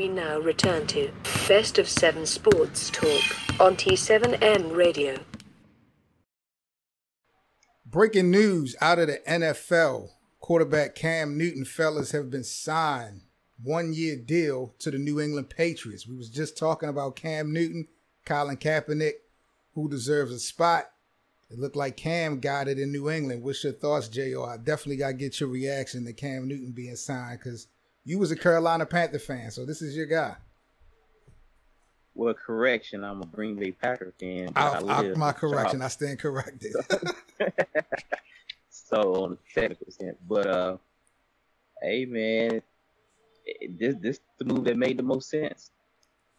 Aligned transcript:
We 0.00 0.08
now 0.08 0.38
return 0.38 0.86
to 0.86 1.12
Best 1.46 1.78
of 1.78 1.86
Seven 1.86 2.24
Sports 2.24 2.88
Talk 2.88 3.60
on 3.60 3.76
T7M 3.76 4.74
Radio. 4.74 5.18
Breaking 7.84 8.30
news 8.30 8.74
out 8.80 8.98
of 8.98 9.08
the 9.08 9.18
NFL. 9.28 10.08
Quarterback 10.40 10.94
Cam 10.94 11.36
Newton 11.36 11.66
fellas 11.66 12.12
have 12.12 12.30
been 12.30 12.44
signed. 12.44 13.24
One 13.62 13.92
year 13.92 14.16
deal 14.16 14.72
to 14.78 14.90
the 14.90 14.96
New 14.96 15.20
England 15.20 15.50
Patriots. 15.50 16.08
We 16.08 16.16
was 16.16 16.30
just 16.30 16.56
talking 16.56 16.88
about 16.88 17.14
Cam 17.14 17.52
Newton, 17.52 17.86
Colin 18.24 18.56
Kaepernick, 18.56 19.16
who 19.74 19.90
deserves 19.90 20.32
a 20.32 20.38
spot. 20.38 20.84
It 21.50 21.58
looked 21.58 21.76
like 21.76 21.98
Cam 21.98 22.40
got 22.40 22.68
it 22.68 22.78
in 22.78 22.90
New 22.90 23.10
England. 23.10 23.42
What's 23.42 23.64
your 23.64 23.74
thoughts, 23.74 24.08
J.O.? 24.08 24.44
I 24.44 24.56
definitely 24.56 24.96
got 24.96 25.08
to 25.08 25.12
get 25.12 25.40
your 25.40 25.50
reaction 25.50 26.06
to 26.06 26.14
Cam 26.14 26.48
Newton 26.48 26.72
being 26.72 26.96
signed 26.96 27.40
because 27.44 27.66
you 28.04 28.18
was 28.18 28.30
a 28.30 28.36
Carolina 28.36 28.86
Panther 28.86 29.18
fan, 29.18 29.50
so 29.50 29.64
this 29.64 29.82
is 29.82 29.96
your 29.96 30.06
guy. 30.06 30.36
Well, 32.14 32.34
correction, 32.34 33.04
I'm 33.04 33.22
a 33.22 33.26
Green 33.26 33.56
Bay 33.56 33.72
Packer 33.72 34.12
fan. 34.18 34.50
I, 34.56 34.82
I, 34.86 35.02
my 35.14 35.32
correction, 35.32 35.80
I 35.80 35.88
stand 35.88 36.18
corrected. 36.18 36.74
so 38.70 39.24
on 39.24 39.30
the 39.30 39.38
technical 39.54 39.90
sense, 39.92 40.16
but 40.28 40.46
uh, 40.46 40.76
hey 41.82 42.04
man, 42.04 42.62
this 43.70 43.94
this 44.00 44.20
the 44.38 44.44
move 44.44 44.64
that 44.64 44.76
made 44.76 44.98
the 44.98 45.02
most 45.02 45.30
sense. 45.30 45.70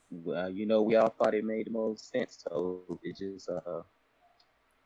Well, 0.09 0.49
you 0.49 0.65
know, 0.65 0.81
we 0.81 0.97
all 0.97 1.09
thought 1.09 1.33
it 1.33 1.45
made 1.45 1.67
the 1.67 1.71
most 1.71 2.11
sense, 2.11 2.43
so 2.43 2.99
it 3.01 3.17
just 3.17 3.49
uh, 3.49 3.61
of 3.65 3.85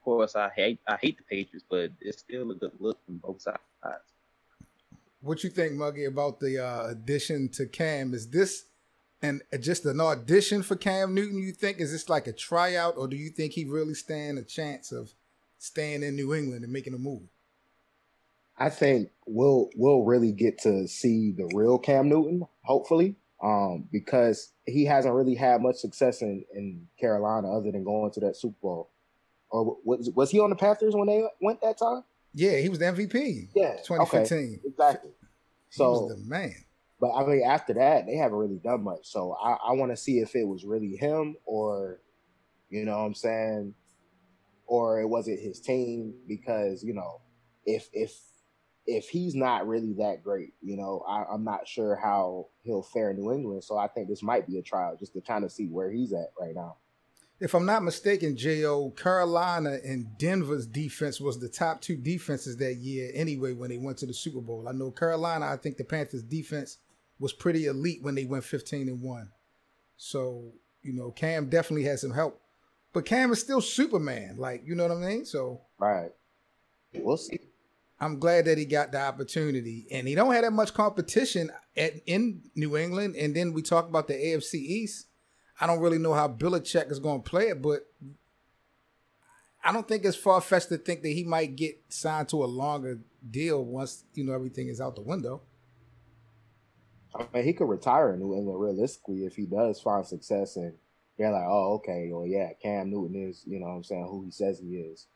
course, 0.03 0.35
I 0.35 0.49
hate 0.55 0.79
I 0.87 0.97
hate 1.01 1.17
the 1.17 1.23
Patriots, 1.23 1.65
but 1.67 1.91
it's 1.99 2.19
still 2.19 2.51
a 2.51 2.55
good 2.55 2.73
look 2.79 3.03
from 3.05 3.17
both 3.17 3.41
sides. 3.41 3.59
What 5.21 5.43
you 5.43 5.49
think, 5.49 5.73
Muggy, 5.73 6.05
about 6.05 6.39
the 6.39 6.63
uh, 6.63 6.87
addition 6.89 7.49
to 7.53 7.65
Cam? 7.65 8.13
Is 8.13 8.29
this 8.29 8.65
and 9.21 9.41
just 9.59 9.85
an 9.85 9.99
audition 9.99 10.61
for 10.61 10.75
Cam 10.75 11.13
Newton? 11.13 11.39
You 11.39 11.51
think 11.51 11.79
is 11.79 11.91
this 11.91 12.09
like 12.09 12.27
a 12.27 12.33
tryout, 12.33 12.95
or 12.97 13.07
do 13.07 13.15
you 13.15 13.29
think 13.29 13.53
he 13.53 13.65
really 13.65 13.93
stand 13.93 14.37
a 14.37 14.43
chance 14.43 14.91
of 14.91 15.13
staying 15.57 16.03
in 16.03 16.15
New 16.15 16.33
England 16.33 16.63
and 16.63 16.71
making 16.71 16.93
a 16.93 16.99
move? 16.99 17.23
I 18.57 18.69
think 18.69 19.09
we'll 19.25 19.69
we'll 19.75 20.03
really 20.03 20.31
get 20.31 20.59
to 20.59 20.87
see 20.87 21.31
the 21.31 21.49
real 21.53 21.77
Cam 21.77 22.07
Newton, 22.07 22.47
hopefully, 22.61 23.15
um, 23.43 23.87
because 23.91 24.53
he 24.65 24.85
hasn't 24.85 25.13
really 25.13 25.35
had 25.35 25.61
much 25.61 25.75
success 25.75 26.21
in, 26.21 26.45
in 26.53 26.87
Carolina 26.99 27.51
other 27.51 27.71
than 27.71 27.83
going 27.83 28.11
to 28.11 28.19
that 28.21 28.37
Super 28.37 28.57
Bowl. 28.61 28.89
Or 29.49 29.77
was 29.83 30.09
was 30.11 30.31
he 30.31 30.39
on 30.39 30.49
the 30.49 30.55
Panthers 30.55 30.95
when 30.95 31.07
they 31.07 31.23
went 31.41 31.61
that 31.61 31.77
time? 31.77 32.03
Yeah, 32.35 32.57
he 32.57 32.67
was 32.67 32.79
the 32.79 32.85
MVP. 32.85 33.49
Yeah, 33.55 33.77
2015. 33.85 34.37
Okay, 34.37 34.59
exactly. 34.65 35.11
So 35.69 35.83
he 35.83 35.89
was 35.89 36.17
the 36.17 36.29
man. 36.29 36.53
But 36.99 37.13
I 37.13 37.25
mean, 37.25 37.43
after 37.45 37.73
that, 37.73 38.05
they 38.05 38.15
haven't 38.15 38.37
really 38.37 38.59
done 38.63 38.83
much. 38.83 38.99
So 39.03 39.37
I, 39.41 39.53
I 39.69 39.71
want 39.71 39.91
to 39.91 39.97
see 39.97 40.19
if 40.19 40.35
it 40.35 40.43
was 40.43 40.65
really 40.65 40.95
him 40.97 41.35
or, 41.45 42.01
you 42.69 42.83
know, 42.83 42.97
what 42.97 43.05
I'm 43.05 43.13
saying, 43.13 43.73
or 44.67 44.99
it 44.99 45.07
wasn't 45.07 45.39
his 45.39 45.59
team 45.61 46.13
because 46.27 46.83
you 46.83 46.93
know, 46.93 47.21
if 47.65 47.87
if 47.93 48.11
if 48.85 49.07
he's 49.07 49.33
not 49.33 49.67
really 49.67 49.93
that 49.93 50.23
great, 50.23 50.53
you 50.61 50.77
know, 50.77 51.03
I, 51.07 51.33
am 51.33 51.43
not 51.43 51.67
sure 51.67 51.95
how 51.95 52.47
he'll 52.63 52.83
fare 52.83 53.11
in 53.11 53.17
New 53.17 53.31
England. 53.31 53.63
So 53.63 53.77
I 53.77 53.87
think 53.87 54.09
this 54.09 54.21
might 54.21 54.45
be 54.45 54.59
a 54.59 54.61
trial 54.61 54.95
just 54.99 55.13
to 55.13 55.21
kind 55.21 55.43
of 55.43 55.51
see 55.51 55.67
where 55.67 55.91
he's 55.91 56.13
at 56.13 56.33
right 56.39 56.53
now. 56.53 56.77
If 57.39 57.53
I'm 57.53 57.65
not 57.65 57.83
mistaken, 57.83 58.37
Jo, 58.37 58.91
Carolina 58.91 59.77
and 59.83 60.17
Denver's 60.17 60.65
defense 60.65 61.19
was 61.19 61.39
the 61.39 61.49
top 61.49 61.81
two 61.81 61.97
defenses 61.97 62.55
that 62.57 62.75
year 62.75 63.11
anyway 63.13 63.53
when 63.53 63.69
they 63.69 63.77
went 63.77 63.97
to 63.99 64.05
the 64.05 64.13
Super 64.13 64.39
Bowl. 64.39 64.67
I 64.69 64.71
know 64.71 64.89
Carolina, 64.89 65.47
I 65.47 65.57
think 65.57 65.75
the 65.77 65.83
Panthers 65.83 66.23
defense 66.23 66.77
was 67.19 67.33
pretty 67.33 67.65
elite 67.65 68.01
when 68.01 68.15
they 68.15 68.25
went 68.25 68.45
15 68.45 68.87
and 68.87 69.01
1. 69.01 69.29
So, 69.97 70.53
you 70.81 70.93
know, 70.93 71.11
Cam 71.11 71.49
definitely 71.49 71.83
had 71.83 71.99
some 71.99 72.11
help. 72.13 72.41
But 72.93 73.05
Cam 73.05 73.31
is 73.31 73.41
still 73.41 73.59
Superman, 73.59 74.37
like, 74.37 74.63
you 74.65 74.75
know 74.75 74.87
what 74.87 74.97
I 74.97 74.99
mean? 75.07 75.25
So 75.25 75.61
Right. 75.77 76.11
We'll 76.93 77.17
see. 77.17 77.39
I'm 77.99 78.19
glad 78.19 78.45
that 78.45 78.57
he 78.57 78.65
got 78.65 78.91
the 78.91 79.01
opportunity, 79.01 79.87
and 79.89 80.07
he 80.07 80.15
don't 80.15 80.33
have 80.33 80.43
that 80.43 80.51
much 80.51 80.73
competition 80.73 81.49
at 81.77 81.93
in 82.05 82.41
New 82.55 82.77
England. 82.77 83.15
And 83.15 83.35
then 83.35 83.53
we 83.53 83.61
talk 83.61 83.87
about 83.87 84.07
the 84.07 84.13
AFC 84.13 84.55
East. 84.55 85.07
I 85.59 85.67
don't 85.67 85.79
really 85.79 85.97
know 85.97 86.13
how 86.13 86.27
Belichick 86.27 86.91
is 86.91 86.99
going 86.99 87.23
to 87.23 87.29
play 87.29 87.49
it, 87.49 87.61
but 87.61 87.81
I 89.63 89.71
don't 89.71 89.87
think 89.87 90.05
it's 90.05 90.17
far 90.17 90.41
fetched 90.41 90.69
to 90.69 90.77
think 90.77 91.01
that 91.01 91.09
he 91.09 91.23
might 91.23 91.55
get 91.55 91.81
signed 91.89 92.29
to 92.29 92.43
a 92.43 92.45
longer 92.45 92.99
deal 93.27 93.63
once 93.63 94.03
you 94.13 94.23
know 94.23 94.33
everything 94.33 94.67
is 94.67 94.79
out 94.79 94.95
the 94.95 95.01
window. 95.01 95.41
I 97.15 97.25
mean, 97.33 97.45
he 97.45 97.53
could 97.53 97.69
retire 97.69 98.13
in 98.13 98.19
New 98.19 98.35
England 98.35 98.59
realistically 98.59 99.25
if 99.25 99.35
he 99.35 99.45
does 99.45 99.79
find 99.79 100.05
success, 100.05 100.57
and 100.57 100.73
they're 101.17 101.31
like, 101.31 101.47
"Oh, 101.47 101.75
okay, 101.75 102.09
well, 102.11 102.27
yeah, 102.27 102.49
Cam 102.61 102.91
Newton 102.91 103.29
is, 103.29 103.43
you 103.47 103.59
know, 103.59 103.67
I'm 103.67 103.83
saying 103.83 104.05
who 104.05 104.23
he 104.25 104.31
says 104.31 104.59
he 104.59 104.77
is." 104.77 105.07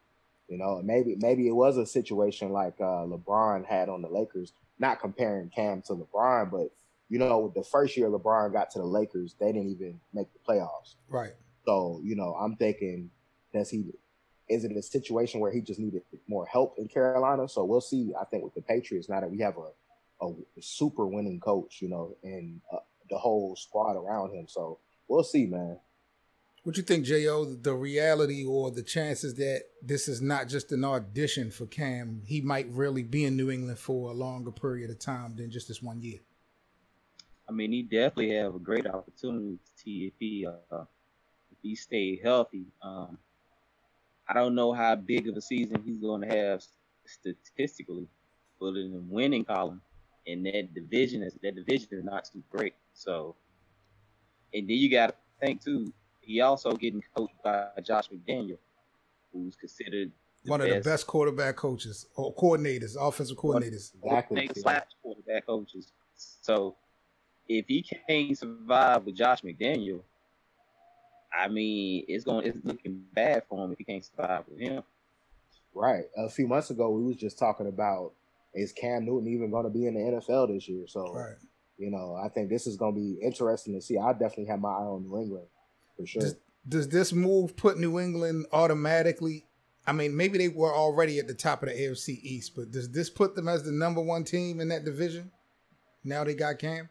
You 0.47 0.57
know, 0.57 0.81
maybe 0.83 1.15
maybe 1.19 1.47
it 1.47 1.55
was 1.55 1.77
a 1.77 1.85
situation 1.85 2.51
like 2.51 2.75
uh, 2.79 3.05
LeBron 3.05 3.65
had 3.65 3.89
on 3.89 4.01
the 4.01 4.09
Lakers. 4.09 4.53
Not 4.79 5.01
comparing 5.01 5.49
Cam 5.49 5.81
to 5.83 5.93
LeBron, 5.93 6.49
but 6.49 6.71
you 7.09 7.19
know, 7.19 7.51
the 7.55 7.63
first 7.63 7.97
year 7.97 8.09
LeBron 8.09 8.53
got 8.53 8.69
to 8.71 8.79
the 8.79 8.85
Lakers, 8.85 9.35
they 9.39 9.51
didn't 9.51 9.69
even 9.69 9.99
make 10.13 10.27
the 10.33 10.39
playoffs. 10.47 10.95
Right. 11.09 11.33
So 11.65 11.99
you 12.03 12.15
know, 12.15 12.35
I'm 12.39 12.55
thinking, 12.55 13.09
does 13.53 13.69
he? 13.69 13.85
Is 14.47 14.63
it 14.63 14.71
a 14.71 14.81
situation 14.81 15.39
where 15.39 15.51
he 15.51 15.61
just 15.61 15.79
needed 15.79 16.01
more 16.27 16.45
help 16.45 16.75
in 16.79 16.87
Carolina? 16.87 17.47
So 17.47 17.65
we'll 17.65 17.81
see. 17.81 18.13
I 18.19 18.25
think 18.25 18.43
with 18.43 18.55
the 18.55 18.61
Patriots, 18.61 19.07
now 19.07 19.19
that 19.19 19.29
we 19.29 19.39
have 19.39 19.57
a 19.57 19.69
a 20.21 20.33
super 20.61 21.07
winning 21.07 21.39
coach, 21.39 21.81
you 21.81 21.89
know, 21.89 22.15
and 22.23 22.61
uh, 22.73 22.77
the 23.09 23.17
whole 23.17 23.55
squad 23.55 23.95
around 23.95 24.33
him. 24.33 24.47
So 24.47 24.79
we'll 25.07 25.23
see, 25.23 25.45
man. 25.45 25.79
What 26.63 26.75
you 26.75 26.83
think, 26.83 27.05
Jo? 27.05 27.45
The 27.45 27.73
reality 27.73 28.45
or 28.45 28.69
the 28.69 28.83
chances 28.83 29.35
that 29.35 29.63
this 29.81 30.07
is 30.07 30.21
not 30.21 30.49
just 30.49 30.71
an 30.71 30.83
audition 30.83 31.51
for 31.51 31.65
Cam, 31.65 32.21
he 32.25 32.41
might 32.41 32.67
really 32.69 33.01
be 33.01 33.23
in 33.23 33.37
New 33.37 33.49
England 33.49 33.79
for 33.79 34.11
a 34.11 34.13
longer 34.13 34.51
period 34.51 34.89
of 34.89 34.99
time 34.99 35.35
than 35.35 35.49
just 35.49 35.69
this 35.69 35.81
one 35.81 36.01
year. 36.01 36.19
I 37.49 37.51
mean, 37.51 37.71
he 37.71 37.81
definitely 37.81 38.35
have 38.35 38.53
a 38.53 38.59
great 38.59 38.85
opportunity 38.85 39.57
if 39.87 40.13
he 40.19 40.45
uh, 40.45 40.81
if 41.51 41.57
he 41.63 41.75
stay 41.75 42.19
healthy. 42.23 42.65
Um, 42.83 43.17
I 44.27 44.33
don't 44.35 44.53
know 44.53 44.71
how 44.71 44.95
big 44.95 45.27
of 45.27 45.35
a 45.35 45.41
season 45.41 45.81
he's 45.83 45.97
going 45.97 46.21
to 46.21 46.27
have 46.27 46.63
statistically, 47.05 48.07
but 48.59 48.75
in 48.75 48.93
the 48.93 49.01
winning 49.09 49.43
column, 49.43 49.81
and 50.27 50.45
that 50.45 50.75
division 50.75 51.23
is 51.23 51.33
that 51.41 51.55
division 51.55 51.87
is 51.91 52.03
not 52.03 52.29
too 52.31 52.43
great. 52.51 52.75
So, 52.93 53.35
and 54.53 54.69
then 54.69 54.77
you 54.77 54.91
got 54.91 55.07
to 55.07 55.15
think 55.39 55.63
too 55.63 55.91
he 56.21 56.41
also 56.41 56.73
getting 56.73 57.03
coached 57.15 57.33
by 57.43 57.65
Josh 57.83 58.09
McDaniel, 58.09 58.59
who's 59.33 59.55
considered 59.55 60.11
one 60.45 60.61
of 60.61 60.69
the 60.69 60.81
best 60.81 61.07
quarterback 61.07 61.55
coaches 61.55 62.05
or 62.15 62.31
coordinators, 62.35 62.95
offensive 62.99 63.37
coordinators. 63.37 63.91
Exactly. 64.03 64.49
Slash 64.55 64.85
quarterback 65.01 65.47
coaches. 65.47 65.91
So 66.15 66.75
if 67.49 67.65
he 67.67 67.83
can't 68.07 68.37
survive 68.37 69.05
with 69.05 69.15
Josh 69.15 69.41
McDaniel, 69.41 70.03
I 71.37 71.47
mean, 71.47 72.05
it's 72.07 72.23
going 72.23 72.45
it's 72.45 72.57
looking 72.63 73.03
bad 73.13 73.43
for 73.49 73.65
him 73.65 73.71
if 73.71 73.79
he 73.79 73.83
can't 73.83 74.05
survive 74.05 74.43
with 74.47 74.59
him. 74.59 74.83
Right. 75.73 76.05
A 76.17 76.29
few 76.29 76.47
months 76.47 76.69
ago, 76.69 76.89
we 76.91 77.03
was 77.03 77.17
just 77.17 77.39
talking 77.39 77.67
about 77.67 78.13
is 78.53 78.71
Cam 78.71 79.05
Newton 79.05 79.27
even 79.27 79.51
going 79.51 79.65
to 79.65 79.69
be 79.69 79.87
in 79.87 79.93
the 79.93 79.99
NFL 79.99 80.53
this 80.53 80.67
year? 80.67 80.85
So, 80.87 81.13
right. 81.13 81.35
you 81.77 81.91
know, 81.91 82.15
I 82.15 82.29
think 82.29 82.49
this 82.49 82.65
is 82.65 82.77
going 82.77 82.95
to 82.95 82.99
be 82.99 83.19
interesting 83.21 83.73
to 83.73 83.81
see. 83.81 83.97
I 83.97 84.11
definitely 84.13 84.47
have 84.47 84.59
my 84.59 84.69
eye 84.69 84.85
on 84.85 85.03
New 85.03 85.19
England 85.19 85.47
for 85.97 86.05
sure. 86.05 86.21
Does, 86.21 86.35
does 86.67 86.89
this 86.89 87.13
move 87.13 87.55
put 87.55 87.77
New 87.77 87.99
England 87.99 88.47
automatically? 88.51 89.45
I 89.85 89.91
mean, 89.91 90.15
maybe 90.15 90.37
they 90.37 90.49
were 90.49 90.73
already 90.73 91.19
at 91.19 91.27
the 91.27 91.33
top 91.33 91.63
of 91.63 91.69
the 91.69 91.75
AFC 91.75 92.19
East, 92.21 92.55
but 92.55 92.71
does 92.71 92.91
this 92.91 93.09
put 93.09 93.35
them 93.35 93.47
as 93.47 93.63
the 93.63 93.71
number 93.71 94.01
one 94.01 94.23
team 94.23 94.59
in 94.59 94.69
that 94.69 94.85
division? 94.85 95.31
Now 96.03 96.23
they 96.23 96.33
got 96.33 96.59
Cam. 96.59 96.89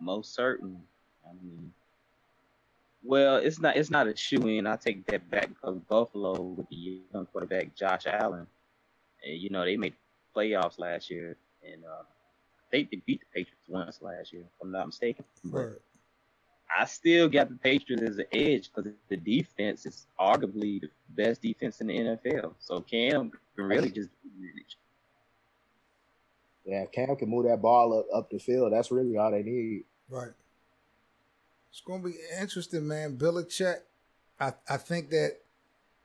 Most 0.00 0.34
certain. 0.34 0.80
I 1.28 1.32
mean, 1.42 1.72
well, 3.02 3.36
it's 3.36 3.60
not 3.60 3.76
it's 3.76 3.90
not 3.90 4.08
a 4.08 4.16
shoe 4.16 4.46
in. 4.48 4.66
I 4.66 4.76
take 4.76 5.06
that 5.06 5.28
back 5.30 5.48
because 5.48 5.78
Buffalo 5.88 6.40
with 6.40 6.68
the 6.68 7.02
young 7.12 7.26
quarterback 7.26 7.74
Josh 7.74 8.06
Allen, 8.06 8.46
and 9.24 9.40
you 9.40 9.50
know 9.50 9.64
they 9.64 9.76
made 9.76 9.94
playoffs 10.34 10.78
last 10.78 11.10
year, 11.10 11.36
and 11.64 11.84
uh, 11.84 12.02
they, 12.70 12.84
they 12.84 13.02
beat 13.06 13.20
the 13.20 13.26
Patriots 13.34 13.68
once 13.68 14.02
last 14.02 14.32
year, 14.32 14.42
if 14.42 14.62
I'm 14.62 14.70
not 14.70 14.86
mistaken. 14.86 15.24
Right. 15.44 15.72
I 16.76 16.84
still 16.84 17.28
got 17.28 17.48
the 17.48 17.54
Patriots 17.54 18.02
as 18.02 18.18
an 18.18 18.26
edge 18.32 18.70
because 18.74 18.92
the 19.08 19.16
defense 19.16 19.86
is 19.86 20.06
arguably 20.20 20.82
the 20.82 20.90
best 21.10 21.40
defense 21.40 21.80
in 21.80 21.86
the 21.86 21.94
NFL. 21.94 22.54
So 22.58 22.80
Cam 22.80 23.32
can 23.56 23.64
really 23.64 23.90
just 23.90 24.10
manage. 24.38 24.76
Yeah, 26.68 26.84
Cam 26.84 27.16
can 27.16 27.30
move 27.30 27.46
that 27.46 27.62
ball 27.62 27.98
up, 27.98 28.06
up 28.14 28.30
the 28.30 28.38
field. 28.38 28.74
That's 28.74 28.90
really 28.90 29.16
all 29.16 29.30
they 29.30 29.42
need. 29.42 29.84
Right. 30.10 30.32
It's 31.70 31.80
going 31.80 32.02
to 32.02 32.08
be 32.08 32.14
interesting, 32.38 32.86
man. 32.86 33.16
Belichick, 33.16 33.76
I, 34.38 34.52
I 34.68 34.76
think 34.76 35.08
that, 35.08 35.38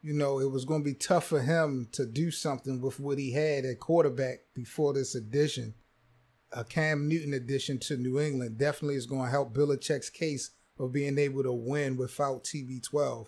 you 0.02 0.14
know, 0.14 0.40
it 0.40 0.50
was 0.50 0.64
going 0.64 0.82
to 0.82 0.90
be 0.90 0.94
tough 0.96 1.26
for 1.26 1.42
him 1.42 1.90
to 1.92 2.06
do 2.06 2.32
something 2.32 2.80
with 2.80 2.98
what 2.98 3.18
he 3.18 3.34
had 3.34 3.66
at 3.66 3.82
quarterback 3.82 4.40
before 4.54 4.94
this 4.94 5.16
addition. 5.16 5.74
a 6.54 6.64
Cam 6.64 7.10
Newton 7.10 7.34
addition 7.34 7.78
to 7.80 7.98
New 7.98 8.18
England 8.18 8.58
definitely 8.58 8.96
is 8.96 9.06
going 9.06 9.26
to 9.26 9.32
help 9.32 9.54
Belichick's 9.54 10.10
case 10.10 10.52
of 10.80 10.94
being 10.94 11.18
able 11.18 11.44
to 11.44 11.52
win 11.52 11.98
without 11.98 12.46
TB12. 12.46 13.28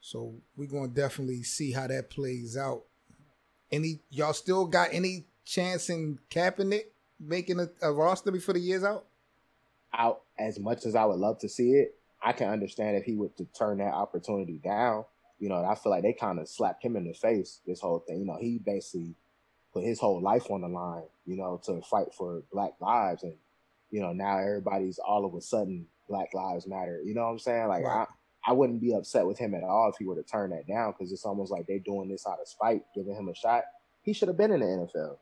So 0.00 0.34
we're 0.54 0.68
going 0.68 0.90
to 0.90 1.00
definitely 1.00 1.42
see 1.44 1.72
how 1.72 1.86
that 1.86 2.10
plays 2.10 2.58
out. 2.58 2.82
Any 3.72 4.00
y'all 4.10 4.34
still 4.34 4.66
got 4.66 4.90
any 4.92 5.26
chance 5.46 5.88
in 5.88 6.18
Kaepernick 6.30 6.86
making 7.18 7.60
a, 7.60 7.68
a 7.80 7.92
roster 7.92 8.30
before 8.30 8.54
the 8.54 8.60
year's 8.60 8.84
out? 8.84 9.06
Out 9.96 10.22
as 10.38 10.58
much 10.58 10.84
as 10.84 10.94
I 10.94 11.06
would 11.06 11.18
love 11.18 11.38
to 11.38 11.48
see 11.48 11.72
it, 11.72 11.94
I 12.22 12.32
can 12.32 12.48
understand 12.48 12.96
if 12.96 13.04
he 13.04 13.14
would 13.14 13.36
to 13.38 13.46
turn 13.58 13.78
that 13.78 13.94
opportunity 13.94 14.60
down. 14.62 15.04
You 15.38 15.48
know, 15.48 15.64
I 15.64 15.74
feel 15.74 15.90
like 15.90 16.02
they 16.02 16.12
kind 16.12 16.38
of 16.38 16.48
slapped 16.48 16.82
him 16.82 16.96
in 16.96 17.06
the 17.06 17.14
face 17.14 17.60
this 17.66 17.80
whole 17.80 18.00
thing. 18.00 18.18
You 18.18 18.26
know, 18.26 18.36
he 18.38 18.58
basically 18.58 19.14
put 19.72 19.84
his 19.84 20.00
whole 20.00 20.20
life 20.20 20.50
on 20.50 20.62
the 20.62 20.68
line, 20.68 21.04
you 21.24 21.36
know, 21.36 21.60
to 21.64 21.80
fight 21.82 22.12
for 22.16 22.42
black 22.52 22.72
lives. 22.80 23.22
And, 23.22 23.34
you 23.90 24.00
know, 24.00 24.12
now 24.12 24.38
everybody's 24.38 24.98
all 24.98 25.24
of 25.24 25.34
a 25.34 25.40
sudden 25.40 25.86
Black 26.08 26.32
Lives 26.34 26.66
Matter. 26.66 27.00
You 27.04 27.14
know 27.14 27.24
what 27.24 27.32
I'm 27.32 27.38
saying? 27.38 27.68
Like. 27.68 27.84
I, 27.84 28.06
I 28.48 28.52
wouldn't 28.52 28.80
be 28.80 28.94
upset 28.94 29.26
with 29.26 29.38
him 29.38 29.54
at 29.54 29.64
all 29.64 29.90
if 29.90 29.96
he 29.98 30.04
were 30.04 30.14
to 30.14 30.22
turn 30.22 30.50
that 30.50 30.68
down 30.68 30.92
because 30.92 31.10
it's 31.10 31.24
almost 31.24 31.50
like 31.50 31.66
they're 31.66 31.80
doing 31.80 32.08
this 32.08 32.28
out 32.28 32.38
of 32.40 32.46
spite, 32.46 32.82
giving 32.94 33.16
him 33.16 33.28
a 33.28 33.34
shot. 33.34 33.64
He 34.02 34.12
should 34.12 34.28
have 34.28 34.36
been 34.36 34.52
in 34.52 34.60
the 34.60 34.66
NFL. 34.66 35.16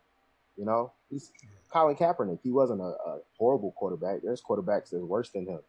You 0.57 0.65
know, 0.65 0.93
he's 1.11 1.33
Colin 1.73 1.97
Kaepernick. 1.97 2.39
He 2.43 2.51
wasn't 2.51 2.81
a, 2.81 2.95
a 3.07 3.19
horrible 3.39 3.73
quarterback. 3.73 4.23
There's 4.23 4.43
quarterbacks 4.43 4.91
that's 4.91 5.03
worse 5.03 5.31
than 5.31 5.47
him 5.47 5.61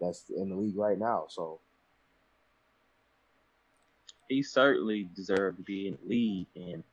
that's 0.00 0.30
in 0.30 0.48
the 0.48 0.56
league 0.56 0.76
right 0.76 0.98
now. 0.98 1.26
So 1.28 1.60
he 4.28 4.42
certainly 4.42 5.08
deserved 5.14 5.58
to 5.58 5.62
be 5.62 5.88
in 5.88 5.98
the 6.02 6.08
league, 6.08 6.46
and 6.56 6.84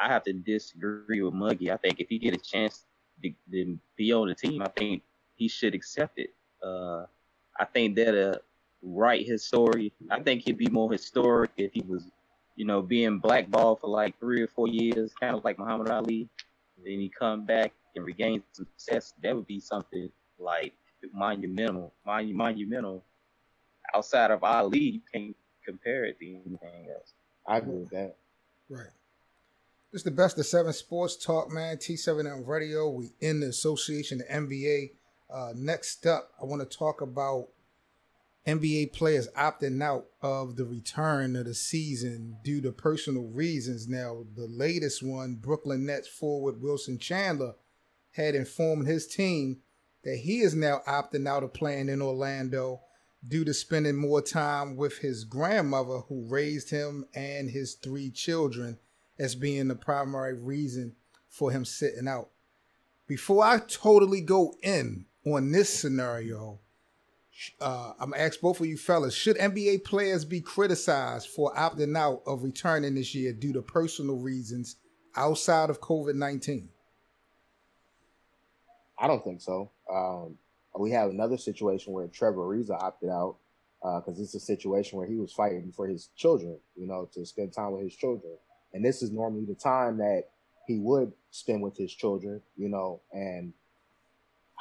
I 0.00 0.08
have 0.08 0.24
to 0.24 0.32
disagree 0.32 1.22
with 1.22 1.34
Muggy. 1.34 1.70
I 1.70 1.76
think 1.76 2.00
if 2.00 2.08
he 2.08 2.18
get 2.18 2.34
a 2.34 2.38
chance 2.38 2.84
to, 3.22 3.32
to 3.52 3.78
be 3.96 4.12
on 4.12 4.28
the 4.28 4.34
team, 4.34 4.62
I 4.62 4.68
think 4.68 5.02
he 5.36 5.48
should 5.48 5.74
accept 5.74 6.18
it. 6.18 6.30
Uh, 6.64 7.04
I 7.58 7.66
think 7.66 7.94
that 7.96 8.30
uh, 8.30 8.38
write 8.82 9.26
his 9.26 9.44
story. 9.44 9.92
I 10.10 10.20
think 10.20 10.42
he'd 10.42 10.58
be 10.58 10.68
more 10.68 10.90
historic 10.90 11.50
if 11.56 11.72
he 11.72 11.82
was, 11.86 12.04
you 12.56 12.64
know, 12.64 12.80
being 12.82 13.18
blackballed 13.18 13.80
for 13.80 13.88
like 13.88 14.18
three 14.18 14.40
or 14.40 14.48
four 14.48 14.68
years, 14.68 15.12
kind 15.20 15.36
of 15.36 15.44
like 15.44 15.58
Muhammad 15.58 15.90
Ali. 15.90 16.28
Then 16.76 17.00
he 17.00 17.10
come 17.16 17.44
back 17.44 17.72
and 17.94 18.04
regain 18.04 18.42
success. 18.52 19.14
That 19.22 19.34
would 19.34 19.46
be 19.46 19.60
something 19.60 20.10
like 20.38 20.74
monumental, 21.12 21.92
monu- 22.06 22.34
monumental. 22.34 23.04
Outside 23.94 24.30
of 24.30 24.42
Ali, 24.42 24.78
you 24.78 25.00
can't 25.12 25.36
compare 25.64 26.04
it 26.04 26.18
to 26.18 26.26
anything 26.26 26.88
else. 26.94 27.12
I 27.46 27.58
agree 27.58 27.80
with 27.80 27.90
that. 27.90 28.16
Right. 28.68 28.86
This 29.92 30.00
is 30.00 30.04
the 30.04 30.10
best 30.10 30.38
of 30.38 30.46
seven 30.46 30.72
sports 30.72 31.16
talk, 31.16 31.50
man. 31.50 31.76
T7M 31.76 32.46
Radio. 32.46 32.88
We 32.88 33.10
in 33.20 33.40
the 33.40 33.48
association, 33.48 34.18
the 34.18 34.24
NBA. 34.24 34.92
Uh, 35.28 35.52
next 35.54 36.06
up, 36.06 36.30
I 36.40 36.44
want 36.44 36.68
to 36.68 36.78
talk 36.78 37.00
about 37.00 37.48
NBA 38.46 38.92
players 38.92 39.28
opting 39.36 39.82
out 39.82 40.06
of 40.20 40.56
the 40.56 40.64
return 40.64 41.36
of 41.36 41.44
the 41.44 41.54
season 41.54 42.38
due 42.42 42.60
to 42.62 42.72
personal 42.72 43.22
reasons. 43.22 43.86
Now, 43.86 44.24
the 44.34 44.46
latest 44.46 45.02
one, 45.02 45.36
Brooklyn 45.36 45.86
Nets 45.86 46.08
forward 46.08 46.60
Wilson 46.60 46.98
Chandler 46.98 47.54
had 48.12 48.34
informed 48.34 48.88
his 48.88 49.06
team 49.06 49.58
that 50.02 50.16
he 50.16 50.40
is 50.40 50.54
now 50.54 50.80
opting 50.88 51.28
out 51.28 51.44
of 51.44 51.54
playing 51.54 51.88
in 51.88 52.02
Orlando 52.02 52.80
due 53.26 53.44
to 53.44 53.54
spending 53.54 53.94
more 53.94 54.20
time 54.20 54.76
with 54.76 54.98
his 54.98 55.24
grandmother 55.24 55.98
who 56.08 56.26
raised 56.26 56.70
him 56.70 57.06
and 57.14 57.48
his 57.48 57.74
three 57.74 58.10
children 58.10 58.78
as 59.18 59.36
being 59.36 59.68
the 59.68 59.76
primary 59.76 60.34
reason 60.34 60.96
for 61.28 61.52
him 61.52 61.64
sitting 61.64 62.08
out. 62.08 62.30
Before 63.06 63.44
I 63.44 63.58
totally 63.58 64.20
go 64.20 64.56
in 64.62 65.06
on 65.24 65.52
this 65.52 65.72
scenario, 65.72 66.58
uh, 67.60 67.92
I'm 67.98 68.10
gonna 68.10 68.22
ask 68.22 68.40
both 68.40 68.60
of 68.60 68.66
you 68.66 68.76
fellas: 68.76 69.14
Should 69.14 69.36
NBA 69.38 69.84
players 69.84 70.24
be 70.24 70.40
criticized 70.40 71.28
for 71.28 71.54
opting 71.54 71.96
out 71.96 72.22
of 72.26 72.42
returning 72.42 72.94
this 72.94 73.14
year 73.14 73.32
due 73.32 73.52
to 73.54 73.62
personal 73.62 74.16
reasons 74.16 74.76
outside 75.16 75.70
of 75.70 75.80
COVID 75.80 76.14
nineteen? 76.14 76.68
I 78.98 79.06
don't 79.06 79.24
think 79.24 79.40
so. 79.40 79.70
Um, 79.92 80.36
we 80.78 80.90
have 80.92 81.10
another 81.10 81.36
situation 81.36 81.92
where 81.92 82.06
Trevor 82.06 82.42
Ariza 82.42 82.80
opted 82.80 83.08
out 83.08 83.36
because 83.80 84.18
uh, 84.18 84.22
it's 84.22 84.34
a 84.34 84.40
situation 84.40 84.96
where 84.96 85.06
he 85.06 85.16
was 85.16 85.32
fighting 85.32 85.72
for 85.74 85.88
his 85.88 86.10
children, 86.16 86.56
you 86.76 86.86
know, 86.86 87.08
to 87.14 87.26
spend 87.26 87.52
time 87.52 87.72
with 87.72 87.82
his 87.82 87.96
children, 87.96 88.36
and 88.72 88.84
this 88.84 89.02
is 89.02 89.10
normally 89.10 89.44
the 89.44 89.54
time 89.54 89.98
that 89.98 90.24
he 90.66 90.78
would 90.78 91.12
spend 91.30 91.62
with 91.62 91.76
his 91.76 91.92
children, 91.92 92.40
you 92.56 92.68
know, 92.68 93.00
and 93.12 93.52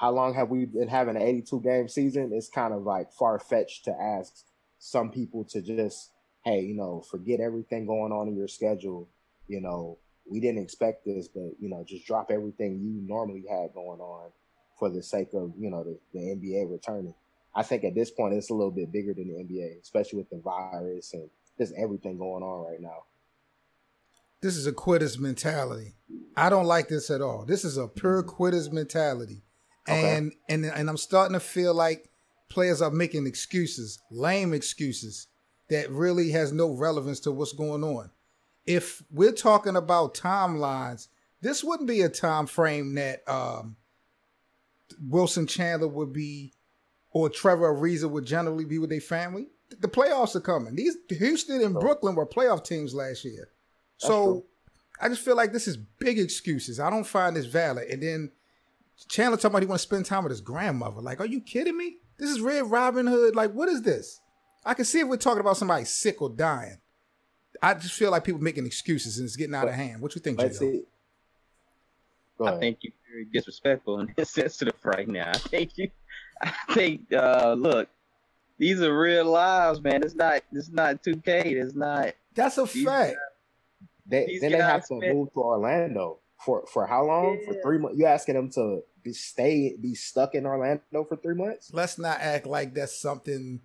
how 0.02 0.10
long 0.10 0.34
have 0.34 0.50
we 0.50 0.66
been 0.66 0.88
having 0.88 1.16
an 1.16 1.22
82 1.22 1.62
game 1.62 1.88
season? 1.88 2.32
It's 2.34 2.50
kind 2.50 2.74
of 2.74 2.82
like 2.82 3.14
far 3.14 3.38
fetched 3.38 3.86
to 3.86 3.92
ask 3.92 4.34
some 4.80 5.12
people 5.12 5.44
to 5.52 5.62
just, 5.62 6.10
hey, 6.44 6.62
you 6.62 6.74
know, 6.74 7.04
forget 7.12 7.40
everything 7.40 7.86
going 7.86 8.12
on 8.12 8.28
in 8.28 8.36
your 8.36 8.48
schedule. 8.48 9.08
You 9.48 9.62
know, 9.62 10.00
we 10.26 10.40
didn't 10.40 10.64
expect 10.64 11.06
this, 11.06 11.28
but 11.28 11.52
you 11.60 11.70
know, 11.70 11.86
just 11.88 12.08
drop 12.08 12.32
everything 12.32 12.80
you 12.80 13.08
normally 13.08 13.44
had 13.48 13.76
going 13.76 14.00
on 14.00 14.32
for 14.80 14.90
the 14.90 15.04
sake 15.04 15.30
of 15.36 15.54
you 15.56 15.70
know 15.70 15.84
the, 15.84 16.00
the 16.14 16.20
NBA 16.20 16.72
returning. 16.72 17.14
I 17.54 17.62
think 17.62 17.84
at 17.84 17.94
this 17.94 18.10
point 18.10 18.34
it's 18.34 18.50
a 18.50 18.56
little 18.56 18.72
bit 18.72 18.92
bigger 18.92 19.14
than 19.14 19.28
the 19.28 19.36
NBA, 19.36 19.82
especially 19.84 20.18
with 20.18 20.32
the 20.32 20.40
virus 20.40 21.14
and 21.14 21.30
just 21.60 21.76
everything 21.78 22.18
going 22.18 22.42
on 22.42 22.66
right 22.66 22.82
now. 22.82 23.04
This 24.42 24.58
is 24.58 24.66
a 24.66 24.74
quitters 24.74 25.20
mentality. 25.20 25.94
I 26.36 26.50
don't 26.50 26.66
like 26.66 26.88
this 26.88 27.12
at 27.12 27.22
all. 27.22 27.46
This 27.46 27.64
is 27.64 27.78
a 27.78 27.88
pure 27.88 28.24
quitters 28.24 28.72
mentality. 28.72 29.44
Okay. 29.88 30.16
And 30.16 30.34
and 30.48 30.66
and 30.66 30.90
I'm 30.90 30.98
starting 30.98 31.34
to 31.34 31.40
feel 31.40 31.74
like 31.74 32.10
players 32.50 32.82
are 32.82 32.92
making 32.92 33.28
excuses, 33.28 34.00
lame 34.12 34.54
excuses 34.54 35.28
that 35.70 35.90
really 35.90 36.32
has 36.32 36.52
no 36.52 36.72
relevance 36.72 37.20
to 37.22 37.32
what's 37.32 37.54
going 37.54 37.84
on. 37.84 38.12
If 38.66 39.02
we're 39.10 39.32
talking 39.32 39.76
about 39.76 40.14
timelines, 40.14 41.08
this 41.42 41.64
wouldn't 41.64 41.88
be 41.88 42.02
a 42.02 42.10
time 42.10 42.46
frame 42.46 42.96
that 42.96 43.28
um, 43.28 43.78
Wilson 45.02 45.48
Chandler 45.48 45.88
would 45.88 46.14
be 46.14 46.54
or 47.12 47.30
Trevor 47.30 47.74
Ariza 47.74 48.10
would 48.10 48.26
generally 48.26 48.66
be 48.66 48.80
with 48.80 48.90
their 48.90 49.02
family. 49.02 49.48
The 49.80 49.88
playoffs 49.88 50.36
are 50.36 50.42
coming. 50.42 50.76
These 50.76 50.98
Houston 51.10 51.62
and 51.62 51.74
Brooklyn 51.74 52.16
were 52.16 52.26
playoff 52.26 52.64
teams 52.64 52.94
last 52.94 53.26
year. 53.26 53.50
so 53.98 54.46
I 55.00 55.10
just 55.10 55.24
feel 55.24 55.36
like 55.36 55.52
this 55.52 55.68
is 55.68 55.78
big 55.78 56.20
excuses. 56.20 56.80
I 56.80 56.90
don't 56.90 57.06
find 57.06 57.36
this 57.36 57.46
valid. 57.46 57.90
And 57.90 58.04
then 58.04 58.32
Chandler 59.10 59.38
talking 59.38 59.52
about 59.52 59.62
he 59.64 59.68
want 59.68 59.80
to 59.80 59.88
spend 59.88 60.06
time 60.06 60.24
with 60.24 60.32
his 60.32 60.42
grandmother. 60.42 61.02
Like, 61.02 61.20
are 61.20 61.26
you 61.26 61.42
kidding 61.42 61.78
me? 61.78 61.98
This 62.18 62.30
is 62.30 62.40
Red 62.42 62.70
Robin 62.70 63.08
Hood. 63.08 63.36
Like, 63.36 63.52
what 63.54 63.68
is 63.70 63.82
this? 63.82 64.22
I 64.64 64.74
can 64.74 64.86
see 64.86 65.00
if 65.00 65.08
we're 65.08 65.18
talking 65.18 65.40
about 65.40 65.58
somebody 65.58 65.86
sick 65.86 66.22
or 66.22 66.30
dying. 66.30 66.78
I 67.62 67.74
just 67.74 67.94
feel 67.94 68.12
like 68.12 68.24
people 68.24 68.42
making 68.42 68.66
excuses 68.66 69.18
and 69.18 69.26
it's 69.26 69.36
getting 69.36 69.56
out 69.56 69.68
of 69.68 69.74
hand. 69.74 70.02
What 70.02 70.16
you 70.16 70.22
think, 70.22 70.40
Let's 70.40 70.60
see. 70.60 70.84
I 72.44 72.58
think 72.58 72.80
you're 72.82 72.94
very 73.12 73.26
disrespectful 73.26 74.00
and 74.00 74.12
insensitive 74.18 74.74
right 74.84 75.08
now. 75.08 75.30
I 75.30 75.38
think 75.38 75.78
you 75.78 75.92
I 76.42 76.52
think 76.74 77.14
uh 77.14 77.54
look, 77.54 77.88
these 78.58 78.82
are 78.82 78.98
real 78.98 79.26
lives, 79.26 79.82
man. 79.82 80.02
It's 80.04 80.16
not 80.16 80.42
it's 80.52 80.70
not 80.70 81.04
2K. 81.04 81.46
It's 81.46 81.76
not 81.76 82.14
That's 82.34 82.58
a 82.58 82.66
fact. 82.66 83.16
they 84.08 84.40
then 84.42 84.54
they 84.54 84.58
have 84.58 84.88
to 84.88 84.96
move 84.96 85.32
to 85.34 85.40
Orlando 85.40 86.18
for 86.44 86.66
for 86.66 86.88
how 86.88 87.06
long? 87.06 87.38
Yeah. 87.40 87.54
For 87.54 87.62
three 87.62 87.78
months? 87.78 87.98
You 88.00 88.08
asking 88.08 88.36
them 88.36 88.50
to 88.52 88.82
be 89.04 89.14
stay 89.14 89.76
be 89.80 89.96
stuck 89.96 90.36
in 90.36 90.46
Orlando 90.46 91.04
for 91.04 91.16
three 91.16 91.36
months? 91.36 91.72
Let's 91.74 91.98
not 91.98 92.20
act 92.20 92.46
like 92.46 92.74
that's 92.74 92.98
something 92.98 93.62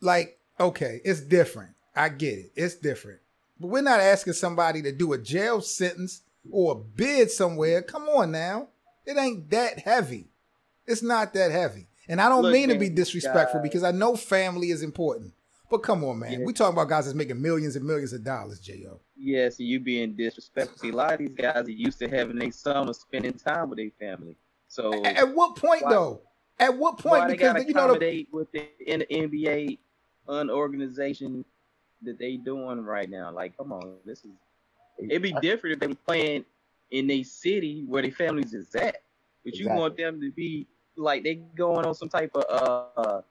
like 0.00 0.38
okay, 0.58 1.00
it's 1.04 1.20
different. 1.20 1.70
I 1.96 2.08
get 2.08 2.38
it. 2.38 2.52
It's 2.56 2.74
different. 2.74 3.20
But 3.60 3.68
we're 3.68 3.82
not 3.82 4.00
asking 4.00 4.32
somebody 4.34 4.82
to 4.82 4.92
do 4.92 5.12
a 5.12 5.18
jail 5.18 5.60
sentence 5.60 6.22
or 6.50 6.72
a 6.72 6.74
bid 6.74 7.30
somewhere. 7.30 7.82
Come 7.82 8.08
on 8.08 8.32
now. 8.32 8.68
It 9.06 9.16
ain't 9.16 9.50
that 9.50 9.80
heavy. 9.80 10.28
It's 10.86 11.02
not 11.02 11.32
that 11.34 11.50
heavy. 11.50 11.86
And 12.08 12.20
I 12.20 12.28
don't 12.28 12.42
Look, 12.42 12.52
mean 12.52 12.68
to 12.68 12.78
be 12.78 12.88
disrespectful 12.88 13.60
because 13.60 13.82
I 13.82 13.90
know 13.90 14.16
family 14.16 14.70
is 14.70 14.82
important. 14.82 15.32
But 15.70 15.78
come 15.78 16.04
on, 16.04 16.18
man. 16.18 16.32
Yeah. 16.32 16.38
We 16.44 16.52
talking 16.52 16.74
about 16.74 16.88
guys 16.88 17.06
that's 17.06 17.16
making 17.16 17.40
millions 17.40 17.74
and 17.74 17.86
millions 17.86 18.12
of 18.12 18.22
dollars, 18.22 18.60
J.O. 18.60 19.00
Yeah, 19.16 19.48
so 19.48 19.62
you 19.62 19.80
being 19.80 20.14
disrespectful. 20.14 20.78
See, 20.78 20.90
a 20.90 20.94
lot 20.94 21.14
of 21.14 21.18
these 21.18 21.34
guys 21.34 21.66
are 21.66 21.70
used 21.70 21.98
to 22.00 22.08
having 22.08 22.38
their 22.38 22.52
summer 22.52 22.92
spending 22.92 23.32
time 23.32 23.70
with 23.70 23.78
their 23.78 23.90
family. 23.98 24.36
So 24.74 24.92
at, 25.04 25.18
at 25.18 25.34
what 25.36 25.54
point 25.54 25.84
why, 25.84 25.90
though? 25.90 26.20
At 26.58 26.76
what 26.76 26.98
point? 26.98 27.28
because 27.28 27.64
you 27.64 27.74
know 27.74 27.96
the, 27.96 28.26
with 28.32 28.50
the, 28.50 28.66
in 28.84 29.00
the 29.00 29.06
NBA 29.06 29.78
unorganization 30.26 31.44
that 32.02 32.18
they 32.18 32.38
doing 32.38 32.80
right 32.80 33.08
now. 33.08 33.30
Like, 33.30 33.56
come 33.56 33.72
on, 33.72 33.94
this 34.04 34.24
is 34.24 34.32
it'd 34.98 35.22
be 35.22 35.32
different 35.40 35.74
if 35.74 35.78
they 35.78 35.86
were 35.86 35.94
playing 35.94 36.44
in 36.90 37.08
a 37.08 37.22
city 37.22 37.84
where 37.86 38.02
their 38.02 38.10
families 38.10 38.52
is 38.52 38.74
at. 38.74 38.96
But 39.44 39.54
exactly. 39.54 39.60
you 39.60 39.78
want 39.78 39.96
them 39.96 40.20
to 40.20 40.32
be 40.32 40.66
like 40.96 41.22
they 41.22 41.36
going 41.36 41.86
on 41.86 41.94
some 41.94 42.08
type 42.08 42.32
of 42.34 42.44
uh, 42.50 43.00
uh 43.00 43.22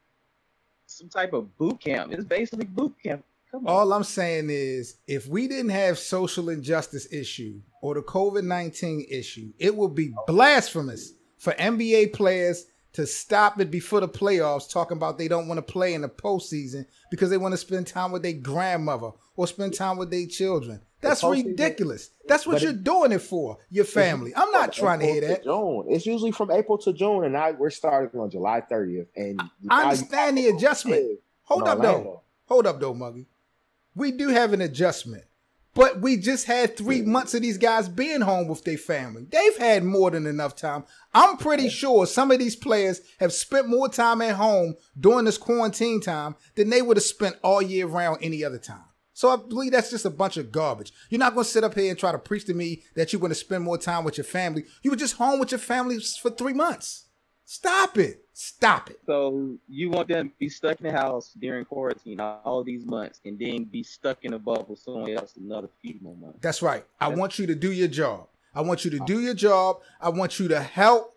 some 0.85 1.09
type 1.09 1.33
of 1.33 1.57
boot 1.57 1.81
camp. 1.81 2.13
It's 2.13 2.23
basically 2.23 2.67
boot 2.67 2.95
camp 3.03 3.25
Come 3.51 3.67
on. 3.67 3.73
All 3.73 3.91
I'm 3.91 4.05
saying 4.05 4.47
is, 4.50 4.95
if 5.07 5.27
we 5.27 5.50
didn't 5.50 5.71
have 5.71 6.00
social 6.00 6.50
injustice 6.50 7.12
issue 7.12 7.59
or 7.81 7.95
the 7.95 8.01
COVID 8.01 8.45
nineteen 8.45 9.05
issue, 9.09 9.51
it 9.59 9.75
would 9.75 9.93
be 9.93 10.13
blasphemous 10.25 11.15
for 11.43 11.51
NBA 11.55 12.13
players 12.13 12.67
to 12.93 13.05
stop 13.05 13.59
it 13.59 13.69
before 13.69 14.00
the 14.00 14.07
playoffs, 14.07 14.71
talking 14.71 14.95
about 14.95 15.17
they 15.17 15.27
don't 15.27 15.50
want 15.50 15.57
to 15.57 15.73
play 15.73 15.93
in 15.93 16.01
the 16.01 16.07
postseason 16.07 16.85
because 17.12 17.29
they 17.29 17.38
want 17.38 17.51
to 17.51 17.57
spend 17.57 17.85
time 17.85 18.13
with 18.13 18.23
their 18.23 18.31
grandmother 18.31 19.12
or 19.35 19.45
spend 19.45 19.73
time 19.73 19.97
with 19.97 20.09
their 20.09 20.25
children. 20.25 20.79
That's 21.01 21.21
ridiculous. 21.21 22.12
That's 22.29 22.47
what 22.47 22.62
you're 22.62 22.71
it- 22.71 22.85
doing 22.85 23.12
it 23.12 23.19
for, 23.21 23.57
your 23.69 23.83
family. 23.83 24.31
I'm 24.33 24.51
not 24.51 24.71
trying 24.71 25.00
to 25.01 25.05
hear 25.05 25.17
April 25.17 25.33
that. 25.35 25.43
June. 25.43 25.93
It's 25.93 26.05
usually 26.05 26.31
from 26.31 26.50
April 26.50 26.77
to 26.77 26.93
June, 26.93 27.25
and 27.25 27.33
now 27.33 27.51
we're 27.51 27.71
starting 27.71 28.17
on 28.21 28.29
July 28.29 28.62
30th. 28.62 29.07
And 29.17 29.41
I 29.69 29.83
understand 29.83 30.38
the 30.38 30.47
adjustment. 30.47 31.19
Hold 31.43 31.67
up, 31.67 31.81
though. 31.81 32.21
Hold 32.45 32.67
up, 32.67 32.79
though, 32.79 32.93
Muggy. 32.93 33.25
We 33.95 34.12
do 34.12 34.29
have 34.29 34.53
an 34.53 34.62
adjustment, 34.62 35.25
but 35.73 36.01
we 36.01 36.17
just 36.17 36.45
had 36.45 36.77
three 36.77 37.01
months 37.01 37.33
of 37.33 37.41
these 37.41 37.57
guys 37.57 37.89
being 37.89 38.21
home 38.21 38.47
with 38.47 38.63
their 38.63 38.77
family. 38.77 39.25
They've 39.29 39.57
had 39.57 39.83
more 39.83 40.11
than 40.11 40.27
enough 40.27 40.55
time. 40.55 40.83
I'm 41.13 41.37
pretty 41.37 41.69
sure 41.69 42.05
some 42.05 42.31
of 42.31 42.39
these 42.39 42.55
players 42.55 43.01
have 43.19 43.33
spent 43.33 43.67
more 43.67 43.89
time 43.89 44.21
at 44.21 44.35
home 44.35 44.75
during 44.99 45.25
this 45.25 45.37
quarantine 45.37 46.01
time 46.01 46.35
than 46.55 46.69
they 46.69 46.81
would 46.81 46.97
have 46.97 47.03
spent 47.03 47.37
all 47.43 47.61
year 47.61 47.87
round 47.87 48.19
any 48.21 48.43
other 48.43 48.59
time. 48.59 48.85
So 49.13 49.29
I 49.29 49.35
believe 49.35 49.71
that's 49.71 49.91
just 49.91 50.05
a 50.05 50.09
bunch 50.09 50.37
of 50.37 50.51
garbage. 50.51 50.91
You're 51.09 51.19
not 51.19 51.35
going 51.35 51.45
to 51.45 51.49
sit 51.49 51.63
up 51.63 51.75
here 51.75 51.89
and 51.89 51.99
try 51.99 52.11
to 52.11 52.17
preach 52.17 52.45
to 52.45 52.53
me 52.53 52.83
that 52.95 53.13
you're 53.13 53.19
going 53.19 53.31
to 53.31 53.35
spend 53.35 53.63
more 53.63 53.77
time 53.77 54.03
with 54.03 54.17
your 54.17 54.25
family. 54.25 54.65
You 54.81 54.91
were 54.91 54.97
just 54.97 55.17
home 55.17 55.39
with 55.39 55.51
your 55.51 55.59
family 55.59 55.99
for 56.21 56.31
three 56.31 56.53
months. 56.53 57.05
Stop 57.45 57.97
it. 57.97 58.25
Stop 58.33 58.89
it. 58.89 59.00
So 59.05 59.57
you 59.67 59.89
want 59.89 60.07
them 60.07 60.29
to 60.29 60.35
be 60.39 60.50
stuck 60.50 60.79
in 60.79 60.88
the 60.88 60.91
house 60.91 61.33
during 61.39 61.65
quarantine 61.65 62.19
all 62.19 62.63
these 62.63 62.85
months, 62.85 63.19
and 63.25 63.38
then 63.38 63.65
be 63.65 63.83
stuck 63.83 64.23
in 64.23 64.33
a 64.33 64.39
bubble 64.39 64.75
somewhere 64.75 65.17
else 65.17 65.35
another 65.35 65.69
few 65.81 65.95
more 66.01 66.15
months. 66.15 66.39
That's 66.41 66.62
right. 66.62 66.83
I 67.00 67.05
That's- 67.05 67.19
want 67.19 67.39
you 67.39 67.47
to 67.47 67.55
do 67.55 67.71
your 67.71 67.88
job. 67.88 68.27
I 68.55 68.62
want 68.62 68.85
you 68.85 68.91
to 68.91 68.97
uh-huh. 68.97 69.05
do 69.05 69.19
your 69.19 69.33
job. 69.33 69.77
I 70.00 70.09
want 70.09 70.39
you 70.39 70.47
to 70.50 70.59
help 70.62 71.15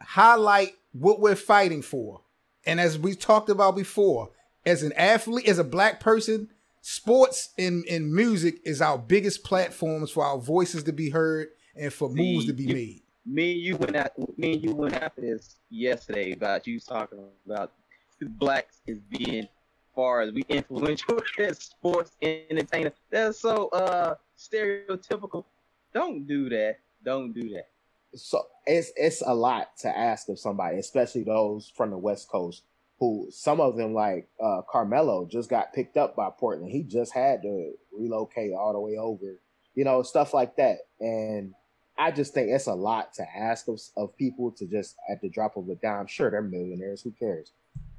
highlight 0.00 0.74
what 0.92 1.20
we're 1.20 1.34
fighting 1.34 1.82
for. 1.82 2.20
And 2.66 2.80
as 2.80 2.98
we 2.98 3.14
talked 3.14 3.50
about 3.50 3.76
before, 3.76 4.30
as 4.64 4.82
an 4.82 4.92
athlete, 4.94 5.48
as 5.48 5.58
a 5.58 5.64
black 5.64 6.00
person, 6.00 6.48
sports 6.80 7.50
and, 7.58 7.84
and 7.90 8.12
music 8.12 8.56
is 8.64 8.80
our 8.80 8.98
biggest 8.98 9.44
platforms 9.44 10.10
for 10.10 10.24
our 10.24 10.38
voices 10.38 10.82
to 10.84 10.92
be 10.92 11.10
heard 11.10 11.48
and 11.76 11.92
for 11.92 12.10
See, 12.10 12.14
moves 12.34 12.46
to 12.46 12.52
be 12.52 12.64
you- 12.64 12.74
made. 12.74 13.00
Me 13.26 13.52
and 13.52 13.60
you 13.60 13.76
went 13.76 13.96
at 13.96 14.38
me 14.38 14.54
and 14.54 14.62
you 14.62 14.74
went 14.74 14.94
after 14.94 15.22
this 15.22 15.56
yesterday 15.70 16.32
about 16.32 16.66
you 16.66 16.78
talking 16.78 17.18
about 17.46 17.72
blacks 18.38 18.80
as 18.88 18.98
being 19.10 19.48
far 19.94 20.22
as 20.22 20.32
we 20.32 20.44
influential 20.48 21.20
as 21.38 21.58
sports 21.58 22.12
entertainer. 22.22 22.92
That's 23.10 23.38
so 23.38 23.68
uh 23.68 24.16
stereotypical. 24.38 25.44
Don't 25.92 26.26
do 26.26 26.48
that. 26.50 26.78
Don't 27.04 27.32
do 27.32 27.48
that. 27.50 27.68
So 28.14 28.46
it's 28.66 28.92
it's 28.96 29.22
a 29.24 29.34
lot 29.34 29.76
to 29.78 29.96
ask 29.96 30.28
of 30.28 30.38
somebody, 30.38 30.78
especially 30.78 31.24
those 31.24 31.72
from 31.74 31.90
the 31.90 31.98
West 31.98 32.28
Coast, 32.28 32.62
who 32.98 33.28
some 33.30 33.60
of 33.60 33.76
them 33.76 33.94
like 33.94 34.28
uh, 34.42 34.62
Carmelo 34.70 35.26
just 35.26 35.50
got 35.50 35.72
picked 35.72 35.96
up 35.96 36.16
by 36.16 36.30
Portland. 36.30 36.70
He 36.70 36.82
just 36.82 37.12
had 37.12 37.42
to 37.42 37.72
relocate 37.92 38.52
all 38.52 38.72
the 38.72 38.80
way 38.80 38.96
over, 38.96 39.40
you 39.74 39.84
know, 39.84 40.02
stuff 40.02 40.34
like 40.34 40.56
that. 40.56 40.78
And 41.00 41.54
I 41.96 42.10
just 42.10 42.34
think 42.34 42.50
it's 42.50 42.66
a 42.66 42.74
lot 42.74 43.14
to 43.14 43.24
ask 43.36 43.68
of, 43.68 43.80
of 43.96 44.16
people 44.16 44.50
to 44.52 44.66
just 44.66 44.96
at 45.08 45.20
the 45.20 45.28
drop 45.28 45.56
of 45.56 45.68
a 45.68 45.76
dime. 45.76 46.06
Sure, 46.06 46.30
they're 46.30 46.42
millionaires. 46.42 47.02
Who 47.02 47.12
cares? 47.12 47.52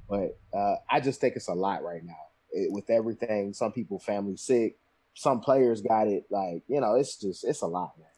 But 0.08 0.38
uh, 0.54 0.76
I 0.90 1.00
just 1.00 1.20
think 1.20 1.34
it's 1.36 1.48
a 1.48 1.54
lot 1.54 1.82
right 1.82 2.04
now 2.04 2.14
it, 2.52 2.72
with 2.72 2.90
everything. 2.90 3.52
Some 3.52 3.72
people 3.72 3.98
family 3.98 4.36
sick. 4.36 4.76
Some 5.14 5.40
players 5.40 5.80
got 5.80 6.08
it. 6.08 6.26
Like 6.30 6.62
you 6.68 6.80
know, 6.80 6.94
it's 6.94 7.16
just 7.16 7.44
it's 7.44 7.62
a 7.62 7.66
lot, 7.66 7.92
man. 7.98 8.08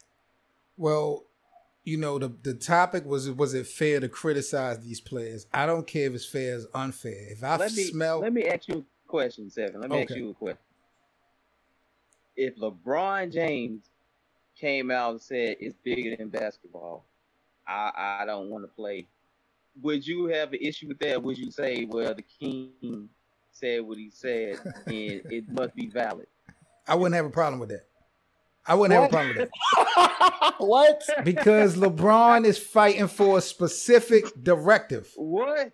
Well, 0.77 1.25
you 1.85 1.97
know, 1.97 2.19
the, 2.19 2.29
the 2.43 2.55
topic 2.55 3.05
was 3.05 3.31
was 3.31 3.55
it 3.55 3.67
fair 3.67 4.01
to 4.01 4.09
criticize 4.09 4.81
these 4.81 5.01
players? 5.01 5.47
I 5.53 5.67
don't 5.67 5.87
care 5.87 6.09
if 6.09 6.15
it's 6.15 6.27
fair 6.27 6.59
or 6.59 6.83
unfair. 6.83 7.31
If 7.31 7.45
I 7.45 7.57
let 7.57 7.73
me 7.73 7.85
smell 7.85 8.21
let 8.21 8.33
me 8.33 8.47
ask 8.47 8.69
you 8.69 8.79
a 8.79 9.09
question, 9.09 9.49
Seven. 9.51 9.81
Let 9.81 9.91
me 9.91 10.03
ask 10.03 10.15
you 10.15 10.31
a 10.31 10.35
question. 10.35 10.59
If 12.37 12.57
LeBron 12.57 13.33
James 13.33 13.88
came 14.59 14.91
out 14.91 15.13
and 15.13 15.21
said 15.21 15.57
it's 15.61 15.77
bigger 15.83 16.17
than 16.17 16.29
basketball, 16.29 17.05
I 17.67 18.19
I 18.21 18.27
don't 18.27 18.51
want 18.51 18.65
to 18.65 18.69
play. 18.69 19.07
Would 19.83 20.07
you 20.07 20.27
have 20.27 20.53
an 20.53 20.59
issue 20.61 20.89
with 20.89 20.99
that? 21.01 21.23
Would 21.23 21.39
you 21.39 21.51
say, 21.51 21.85
well, 21.85 22.15
the 22.15 22.23
king 22.23 23.09
said 23.53 23.83
what 23.83 23.99
he 23.99 24.11
said 24.11 24.59
and 24.87 25.23
it 25.31 25.49
must 25.49 25.75
be 25.75 25.87
valid? 25.87 26.27
I 26.87 26.95
wouldn't 26.95 27.15
have 27.15 27.27
a 27.27 27.31
problem 27.31 27.61
with 27.61 27.69
that. 27.69 27.85
I 28.67 28.75
wouldn't 28.75 29.01
have 29.01 29.09
a 29.09 29.13
problem 29.13 29.37
with 29.37 29.51
that. 29.97 30.55
what? 30.59 31.03
because 31.25 31.77
LeBron 31.77 32.45
is 32.45 32.59
fighting 32.59 33.09
for 33.09 33.39
a 33.39 33.41
specific 33.41 34.25
directive. 34.43 35.11
What? 35.17 35.73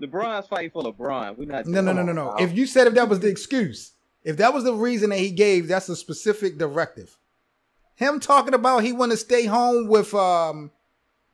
LeBron's 0.00 0.46
fighting 0.46 0.70
for 0.70 0.82
LeBron. 0.82 1.36
We're 1.36 1.46
not. 1.46 1.66
No, 1.66 1.80
no, 1.80 1.92
no, 1.92 2.02
no, 2.02 2.12
no. 2.12 2.36
If 2.38 2.56
you 2.56 2.66
said 2.66 2.86
if 2.86 2.94
that 2.94 3.08
was 3.08 3.20
the 3.20 3.28
excuse, 3.28 3.92
if 4.24 4.36
that 4.38 4.54
was 4.54 4.64
the 4.64 4.74
reason 4.74 5.10
that 5.10 5.18
he 5.18 5.30
gave, 5.30 5.68
that's 5.68 5.88
a 5.88 5.96
specific 5.96 6.58
directive. 6.58 7.16
Him 7.98 8.20
talking 8.20 8.54
about 8.54 8.84
he 8.84 8.92
want 8.92 9.10
to 9.10 9.18
stay 9.18 9.44
home 9.44 9.88
with 9.88 10.14
um 10.14 10.70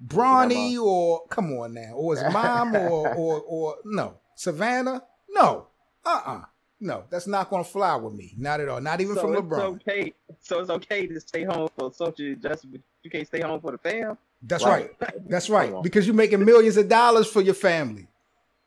Bronny 0.05 0.79
or 0.81 1.27
come 1.29 1.53
on 1.53 1.75
now, 1.75 1.93
or 1.95 2.17
his 2.17 2.25
mom 2.33 2.75
or 2.75 3.15
or 3.15 3.41
or 3.43 3.77
no 3.85 4.15
Savannah, 4.35 5.03
no, 5.29 5.67
uh 6.07 6.21
uh 6.25 6.41
no, 6.81 7.05
that's 7.11 7.27
not 7.27 7.51
gonna 7.51 7.65
fly 7.65 7.97
with 7.97 8.15
me, 8.15 8.35
not 8.39 8.61
at 8.61 8.69
all, 8.71 8.81
not 8.81 9.03
even 9.03 9.15
so 9.15 9.21
from 9.23 9.35
it's 9.35 9.43
LeBron. 9.43 9.75
okay. 9.77 10.15
So 10.41 10.61
it's 10.61 10.71
okay 10.71 11.07
to 11.07 11.21
stay 11.21 11.45
home 11.45 11.69
for 11.77 11.93
social 11.93 12.35
justice, 12.37 12.65
but 12.65 12.81
you 13.03 13.11
can't 13.11 13.27
stay 13.27 13.43
home 13.43 13.61
for 13.61 13.73
the 13.73 13.79
fam. 13.79 14.17
That's 14.43 14.65
Right. 14.65 14.91
right. 15.01 15.29
That's 15.29 15.51
right. 15.51 15.83
Because 15.83 16.07
you're 16.07 16.17
making 16.17 16.45
millions 16.45 16.79
of 16.79 16.89
dollars 16.89 17.31
for 17.31 17.43
your 17.43 17.55
family. 17.55 18.09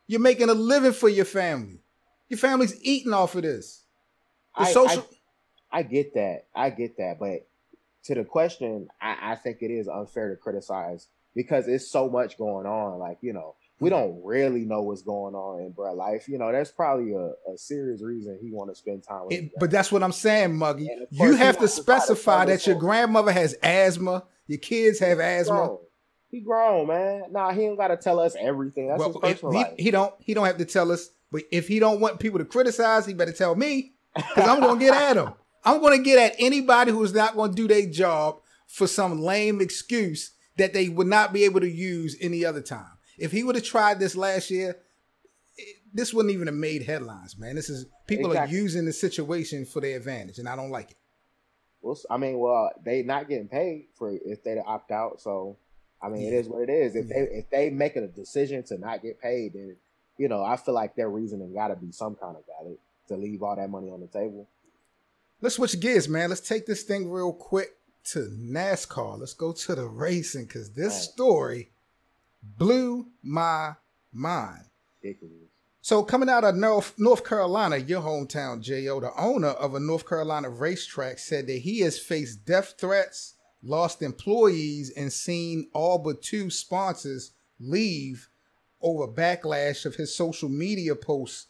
You're 0.08 0.22
making 0.22 0.50
a 0.50 0.54
living 0.54 0.94
for 0.94 1.10
your 1.10 1.26
family. 1.26 1.80
Your 2.30 2.38
family's 2.38 2.80
eating 2.82 3.14
off 3.14 3.36
of 3.36 3.42
this. 3.42 3.84
The 4.58 4.66
I, 4.66 4.72
social 4.72 5.08
I, 5.72 5.80
I 5.80 5.84
get 5.84 6.14
that. 6.16 6.46
I 6.56 6.70
get 6.70 6.98
that. 6.98 7.18
But 7.20 7.48
to 8.08 8.16
the 8.16 8.24
question, 8.26 8.88
I, 9.02 9.32
I 9.32 9.36
think 9.36 9.58
it 9.62 9.72
is 9.72 9.88
unfair 9.88 10.30
to 10.30 10.36
criticize 10.36 11.08
because 11.36 11.68
it's 11.68 11.88
so 11.88 12.10
much 12.10 12.38
going 12.38 12.66
on. 12.66 13.00
Like, 13.00 13.18
you 13.22 13.32
know, 13.34 13.56
we 13.80 13.90
don't 13.90 14.20
really 14.24 14.62
know 14.66 14.82
what's 14.82 15.04
going 15.04 15.36
on 15.36 15.62
in 15.62 15.72
Brett 15.72 15.96
life. 15.96 16.28
You 16.28 16.38
know, 16.40 16.52
that's 16.52 16.72
probably 16.72 17.14
a, 17.14 17.34
a 17.54 17.58
serious 17.58 18.02
reason 18.02 18.40
he 18.42 18.50
want 18.52 18.72
to 18.72 18.76
spend 18.76 19.04
time 19.04 19.26
with 19.26 19.34
It- 19.36 19.52
but 19.60 19.70
that's 19.70 19.92
what 19.92 20.02
I'm 20.04 20.12
saying, 20.12 20.56
Muggy. 20.56 20.90
You 21.12 21.36
have 21.36 21.60
to 21.60 21.68
specify 21.68 22.46
that 22.46 22.66
your 22.66 22.76
grandmother 22.78 23.32
has 23.32 23.54
asthma, 23.62 24.24
your 24.48 24.60
kids 24.60 25.00
have 25.00 25.20
asthma. 25.20 25.56
grown. 25.56 25.78
He 26.30 26.42
grown, 26.42 26.88
man. 26.88 27.32
Nah, 27.32 27.52
he 27.54 27.66
ain't 27.66 27.78
got 27.78 27.88
to 27.90 27.98
tell 27.98 28.20
us 28.20 28.36
everything. 28.40 28.88
That's 28.90 29.00
Well, 29.00 29.10
his 29.14 29.18
personal 29.22 29.54
he, 29.54 29.60
life. 29.60 29.74
he 29.78 29.92
don't 29.92 30.14
he 30.20 30.34
don't 30.34 30.46
have 30.46 30.58
to 30.58 30.66
tell 30.66 30.92
us. 30.92 31.10
But 31.32 31.44
if 31.52 31.68
he 31.68 31.80
don't 31.80 32.00
want 32.02 32.20
people 32.20 32.40
to 32.40 32.46
criticize, 32.46 33.06
he 33.06 33.14
better 33.14 33.32
tell 33.32 33.56
me 33.56 33.94
because 34.16 34.48
I'm 34.48 34.60
gonna 34.60 34.80
get 34.80 34.94
at 34.94 35.18
him. 35.18 35.34
I'm 35.68 35.82
gonna 35.82 35.98
get 36.00 36.18
at 36.18 36.36
anybody 36.40 36.92
who's 36.92 37.14
not 37.14 37.36
gonna 37.36 37.54
do 37.54 37.68
their 37.68 37.86
job 37.86 38.40
for 38.68 38.88
some 38.88 39.20
lame 39.22 39.60
excuse 39.60 40.32
that 40.58 40.74
they 40.74 40.88
would 40.90 41.08
not 41.08 41.34
be 41.34 41.44
able 41.44 41.60
to 41.60 41.70
use 41.70 42.16
any 42.22 42.46
other 42.46 42.62
time. 42.62 42.92
If 43.18 43.32
he 43.32 43.44
would 43.44 43.56
have 43.56 43.64
tried 43.66 44.00
this 44.00 44.16
last 44.16 44.50
year, 44.50 44.78
it- 45.58 45.78
this 45.94 46.14
wouldn't 46.14 46.34
even 46.34 46.48
have 46.48 46.56
made 46.56 46.84
headlines, 46.84 47.38
man. 47.38 47.56
This 47.56 47.70
is 47.70 47.86
people 48.08 48.32
Exactly. 48.32 48.56
are 48.58 48.62
using 48.62 48.86
the 48.86 48.94
situation 48.94 49.66
for 49.66 49.82
their 49.82 49.98
advantage, 49.98 50.40
and 50.40 50.48
I 50.48 50.56
don't 50.56 50.70
like 50.70 50.92
it. 50.92 50.98
Well, 51.82 51.98
I 52.10 52.18
mean, 52.18 52.40
well, 52.40 52.72
they 52.84 53.04
not 53.04 53.28
getting 53.28 53.48
paid 53.48 53.88
for 53.94 54.12
if 54.12 54.44
they 54.44 54.56
to 54.56 54.64
opt 54.64 54.92
out. 54.92 55.20
So, 55.22 55.58
I 56.02 56.10
mean, 56.10 56.24
it 56.28 56.34
Yeah. 56.34 56.40
is 56.40 56.48
what 56.50 56.62
it 56.62 56.70
is. 56.70 56.96
If 56.96 57.08
Yeah. 57.08 57.14
they 57.26 57.38
if 57.40 57.50
they 57.50 57.70
make 57.72 57.96
a 57.98 58.08
decision 58.08 58.64
to 58.64 58.78
not 58.78 59.02
get 59.02 59.20
paid, 59.20 59.54
then 59.54 59.76
you 60.18 60.28
know, 60.28 60.42
I 60.44 60.56
feel 60.58 60.74
like 60.74 60.96
their 60.96 61.10
reasoning 61.10 61.54
got 61.54 61.68
to 61.68 61.76
be 61.76 61.92
some 61.92 62.16
kind 62.16 62.36
of 62.38 62.44
valid 62.48 62.80
to 63.10 63.16
leave 63.18 63.44
all 63.44 63.56
that 63.56 63.70
money 63.70 63.92
on 63.92 64.00
the 64.00 64.08
table. 64.08 64.48
Let's 65.42 65.56
switch 65.56 65.80
gears, 65.80 66.10
man. 66.10 66.30
Let's 66.30 66.42
take 66.42 66.66
this 66.66 66.84
thing 66.84 67.10
real 67.12 67.32
quick 67.34 67.78
to 68.06 68.20
NASCAR. 68.40 69.20
Let's 69.20 69.34
go 69.34 69.52
to 69.52 69.76
the 69.76 69.86
racing 69.86 70.46
because 70.46 70.72
this 70.72 70.94
Right. 70.94 71.02
story 71.02 71.72
blew 72.42 73.08
my 73.22 73.76
mind. 74.12 74.66
Ridiculous. 75.04 75.34
So 75.82 76.04
coming 76.04 76.28
out 76.28 76.44
of 76.44 76.56
North 76.56 76.98
North 76.98 77.24
Carolina, 77.24 77.78
your 77.78 78.02
hometown, 78.02 78.62
Jo, 78.62 79.00
the 79.00 79.14
owner 79.16 79.50
of 79.50 79.76
a 79.76 79.80
North 79.80 80.08
Carolina 80.08 80.50
racetrack 80.50 81.20
said 81.20 81.48
that 81.48 81.60
he 81.60 81.80
has 81.82 82.00
faced 82.00 82.44
death 82.46 82.74
threats, 82.78 83.36
lost 83.62 84.02
employees, 84.02 84.90
and 84.90 85.14
seen 85.14 85.70
all 85.74 86.00
but 86.00 86.22
two 86.22 86.50
sponsors 86.50 87.32
leave 87.60 88.28
over 88.82 89.08
backlash 89.08 89.86
of 89.86 89.96
his 89.96 90.16
social 90.16 90.50
media 90.50 90.96
posts. 90.96 91.48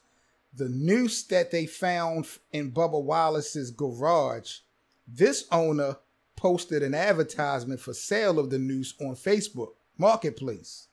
The 0.57 0.69
noose 0.69 1.23
that 1.25 1.51
they 1.51 1.67
found 1.67 2.27
in 2.51 2.71
Bubba 2.71 3.01
Wallace's 3.01 3.71
garage. 3.71 4.59
This 5.07 5.45
owner 5.51 5.97
posted 6.35 6.83
an 6.83 6.95
advertisement 6.95 7.79
for 7.79 7.93
sale 7.93 8.39
of 8.39 8.49
the 8.49 8.57
noose 8.57 8.95
on 8.99 9.15
Facebook 9.15 9.73
Marketplace. 9.97 10.87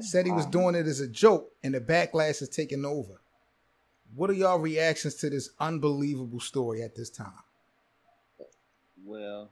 Said 0.00 0.26
he 0.26 0.32
was 0.32 0.46
doing 0.46 0.74
it 0.74 0.86
as 0.86 1.00
a 1.00 1.08
joke, 1.08 1.52
and 1.62 1.74
the 1.74 1.80
backlash 1.80 2.42
is 2.42 2.48
taking 2.48 2.84
over. 2.84 3.20
What 4.14 4.30
are 4.30 4.34
y'all 4.34 4.58
reactions 4.58 5.14
to 5.16 5.30
this 5.30 5.50
unbelievable 5.60 6.40
story 6.40 6.82
at 6.82 6.96
this 6.96 7.10
time? 7.10 7.32
Well, 9.04 9.50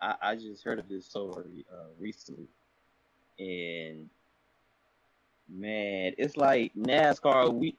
I, 0.00 0.14
I 0.22 0.34
just 0.36 0.64
heard 0.64 0.78
of 0.78 0.88
this 0.88 1.06
story 1.06 1.66
uh, 1.72 1.88
recently, 1.98 2.46
and 3.38 4.08
man, 5.48 6.14
it's 6.16 6.36
like 6.36 6.72
NASCAR. 6.74 7.52
We 7.52 7.76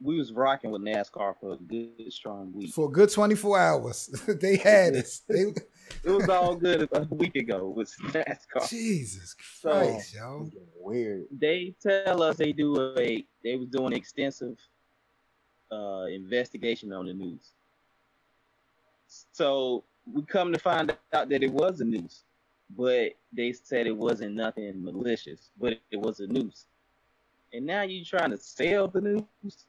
we 0.00 0.18
was 0.18 0.32
rocking 0.32 0.70
with 0.70 0.82
NASCAR 0.82 1.34
for 1.40 1.52
a 1.52 1.56
good 1.56 2.12
strong 2.12 2.52
week. 2.52 2.72
For 2.74 2.88
a 2.88 2.92
good 2.92 3.10
twenty 3.10 3.34
four 3.34 3.58
hours, 3.58 4.08
they 4.40 4.56
had 4.56 4.94
us. 4.94 5.22
They, 5.28 5.40
it 6.04 6.10
was 6.10 6.28
all 6.28 6.54
good 6.54 6.88
a 6.92 7.02
week 7.10 7.36
ago 7.36 7.68
with 7.68 7.94
NASCAR. 8.04 8.68
Jesus 8.68 9.34
Christ, 9.62 10.12
so, 10.12 10.18
yo, 10.18 10.50
weird. 10.80 11.24
They 11.30 11.74
tell 11.82 12.22
us 12.22 12.36
they 12.36 12.52
do 12.52 12.94
a 12.98 13.24
they 13.42 13.56
was 13.56 13.68
doing 13.68 13.92
extensive 13.92 14.58
uh, 15.72 16.06
investigation 16.10 16.92
on 16.92 17.06
the 17.06 17.14
news. 17.14 17.52
So 19.32 19.84
we 20.12 20.22
come 20.22 20.52
to 20.52 20.58
find 20.58 20.90
out 21.12 21.28
that 21.28 21.42
it 21.42 21.52
was 21.52 21.80
a 21.80 21.84
noose, 21.84 22.24
but 22.76 23.12
they 23.32 23.52
said 23.52 23.86
it 23.86 23.96
wasn't 23.96 24.34
nothing 24.34 24.84
malicious, 24.84 25.50
but 25.58 25.78
it 25.90 25.96
was 25.96 26.20
a 26.20 26.26
noose. 26.26 26.66
And 27.52 27.64
now 27.64 27.82
you 27.82 28.04
trying 28.04 28.30
to 28.30 28.36
sell 28.36 28.88
the 28.88 29.00
noose? 29.00 29.66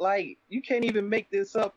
Like 0.00 0.38
you 0.48 0.62
can't 0.62 0.84
even 0.84 1.08
make 1.08 1.30
this 1.30 1.54
up. 1.54 1.76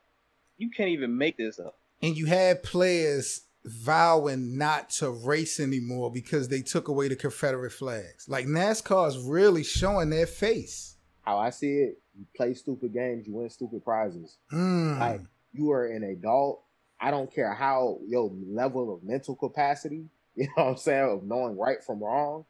You 0.58 0.72
can't 0.76 0.90
even 0.90 1.16
make 1.16 1.38
this 1.38 1.60
up. 1.60 1.78
And 2.02 2.18
you 2.18 2.26
had 2.26 2.64
players 2.64 3.42
vowing 3.66 4.58
not 4.58 4.90
to 4.90 5.10
race 5.10 5.60
anymore 5.60 6.12
because 6.12 6.48
they 6.48 6.62
took 6.62 6.88
away 6.88 7.10
the 7.10 7.16
Confederate 7.16 7.72
flags. 7.72 8.28
Like 8.28 8.46
NASCAR 8.46 9.10
is 9.10 9.18
really 9.20 9.64
showing 9.64 10.10
their 10.10 10.26
face. 10.26 10.96
How 11.22 11.38
I 11.38 11.50
see 11.50 11.74
it, 11.74 12.02
you 12.18 12.26
play 12.36 12.54
stupid 12.54 12.94
games, 12.94 13.28
you 13.28 13.34
win 13.34 13.50
stupid 13.50 13.84
prizes. 13.84 14.38
Mm. 14.52 15.00
Like 15.00 15.22
you 15.52 15.72
are 15.72 15.86
an 15.86 16.04
adult. 16.04 16.64
I 17.00 17.12
don't 17.12 17.34
care 17.34 17.54
how 17.54 18.00
your 18.08 18.32
level 18.48 18.94
of 18.94 19.04
mental 19.04 19.36
capacity, 19.36 20.06
you 20.36 20.46
know 20.58 20.64
what 20.64 20.72
I'm 20.72 20.78
saying, 20.78 21.10
of 21.10 21.24
knowing 21.24 21.58
right 21.58 21.84
from 21.84 22.02
wrong, 22.02 22.46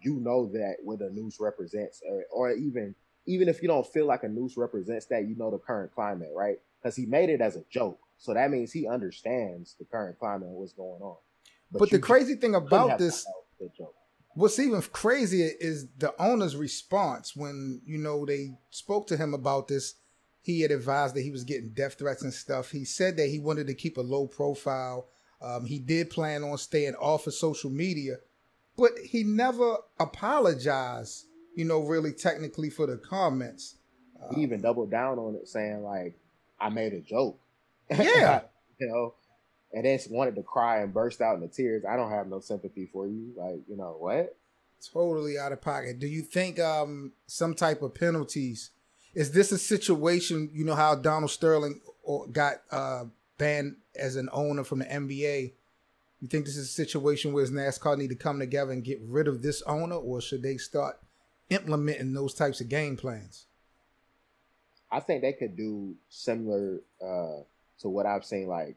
you 0.00 0.20
know 0.20 0.46
that 0.52 0.76
what 0.82 1.00
a 1.00 1.10
noose 1.10 1.38
represents, 1.40 2.00
or, 2.08 2.24
or 2.32 2.52
even 2.52 2.94
even 3.28 3.48
if 3.48 3.60
you 3.60 3.68
don't 3.68 3.86
feel 3.86 4.06
like 4.06 4.22
a 4.24 4.28
noose 4.28 4.56
represents 4.56 5.06
that, 5.06 5.28
you 5.28 5.36
know 5.36 5.50
the 5.50 5.58
current 5.58 5.94
climate, 5.94 6.30
right? 6.34 6.56
Because 6.82 6.96
he 6.96 7.04
made 7.04 7.28
it 7.28 7.40
as 7.40 7.56
a 7.56 7.64
joke, 7.70 8.00
so 8.16 8.32
that 8.34 8.50
means 8.50 8.72
he 8.72 8.88
understands 8.88 9.76
the 9.78 9.84
current 9.84 10.18
climate 10.18 10.48
and 10.48 10.56
what's 10.56 10.72
going 10.72 11.02
on. 11.02 11.16
But, 11.70 11.80
but 11.80 11.90
the 11.90 11.98
crazy 11.98 12.34
thing 12.36 12.54
about 12.54 12.98
this, 12.98 13.26
what's 14.34 14.58
even 14.58 14.80
crazier 14.80 15.50
is 15.60 15.88
the 15.98 16.14
owner's 16.18 16.56
response 16.56 17.36
when 17.36 17.82
you 17.84 17.98
know 17.98 18.24
they 18.24 18.54
spoke 18.70 19.06
to 19.08 19.16
him 19.16 19.34
about 19.34 19.68
this. 19.68 19.94
He 20.40 20.62
had 20.62 20.70
advised 20.70 21.14
that 21.14 21.22
he 21.22 21.30
was 21.30 21.44
getting 21.44 21.74
death 21.74 21.98
threats 21.98 22.22
and 22.22 22.32
stuff. 22.32 22.70
He 22.70 22.86
said 22.86 23.18
that 23.18 23.28
he 23.28 23.38
wanted 23.38 23.66
to 23.66 23.74
keep 23.74 23.98
a 23.98 24.02
low 24.02 24.26
profile. 24.26 25.08
Um, 25.42 25.66
he 25.66 25.78
did 25.78 26.08
plan 26.08 26.42
on 26.42 26.56
staying 26.56 26.94
off 26.94 27.26
of 27.26 27.34
social 27.34 27.68
media, 27.68 28.16
but 28.78 28.92
he 29.04 29.22
never 29.24 29.76
apologized 30.00 31.26
you 31.58 31.64
know, 31.64 31.80
really 31.80 32.12
technically 32.12 32.70
for 32.70 32.86
the 32.86 32.96
comments. 32.96 33.74
He 34.32 34.42
even 34.42 34.60
doubled 34.60 34.92
down 34.92 35.18
on 35.18 35.34
it, 35.34 35.48
saying 35.48 35.82
like, 35.82 36.14
"I 36.60 36.68
made 36.68 36.92
a 36.92 37.00
joke." 37.00 37.38
Yeah, 37.90 38.42
you 38.78 38.86
know, 38.86 39.14
and 39.72 39.84
then 39.84 39.98
wanted 40.10 40.36
to 40.36 40.42
cry 40.44 40.82
and 40.82 40.94
burst 40.94 41.20
out 41.20 41.34
into 41.34 41.48
tears. 41.48 41.84
I 41.84 41.96
don't 41.96 42.12
have 42.12 42.28
no 42.28 42.38
sympathy 42.38 42.88
for 42.92 43.08
you. 43.08 43.32
Like, 43.36 43.60
you 43.68 43.76
know 43.76 43.96
what? 43.98 44.36
Totally 44.92 45.36
out 45.36 45.50
of 45.50 45.60
pocket. 45.60 45.98
Do 45.98 46.06
you 46.06 46.22
think 46.22 46.60
um 46.60 47.12
some 47.26 47.54
type 47.54 47.82
of 47.82 47.92
penalties? 47.92 48.70
Is 49.14 49.32
this 49.32 49.50
a 49.50 49.58
situation? 49.58 50.50
You 50.52 50.64
know 50.64 50.76
how 50.76 50.94
Donald 50.94 51.32
Sterling 51.32 51.80
got 52.30 52.62
uh, 52.70 53.06
banned 53.36 53.76
as 53.96 54.14
an 54.14 54.28
owner 54.32 54.62
from 54.62 54.78
the 54.78 54.84
NBA. 54.84 55.52
You 56.20 56.28
think 56.28 56.44
this 56.44 56.56
is 56.56 56.68
a 56.68 56.72
situation 56.72 57.32
where 57.32 57.44
NASCAR 57.46 57.98
need 57.98 58.10
to 58.10 58.14
come 58.14 58.38
together 58.38 58.70
and 58.70 58.84
get 58.84 59.00
rid 59.02 59.26
of 59.26 59.42
this 59.42 59.60
owner, 59.62 59.96
or 59.96 60.20
should 60.20 60.42
they 60.42 60.56
start 60.56 60.98
implementing 61.50 62.12
those 62.12 62.34
types 62.34 62.60
of 62.60 62.68
game 62.68 62.96
plans? 62.96 63.46
I 64.90 65.00
think 65.00 65.22
they 65.22 65.32
could 65.32 65.56
do 65.56 65.94
similar 66.08 66.80
uh, 67.02 67.42
to 67.80 67.88
what 67.88 68.06
I've 68.06 68.24
seen, 68.24 68.46
like 68.48 68.76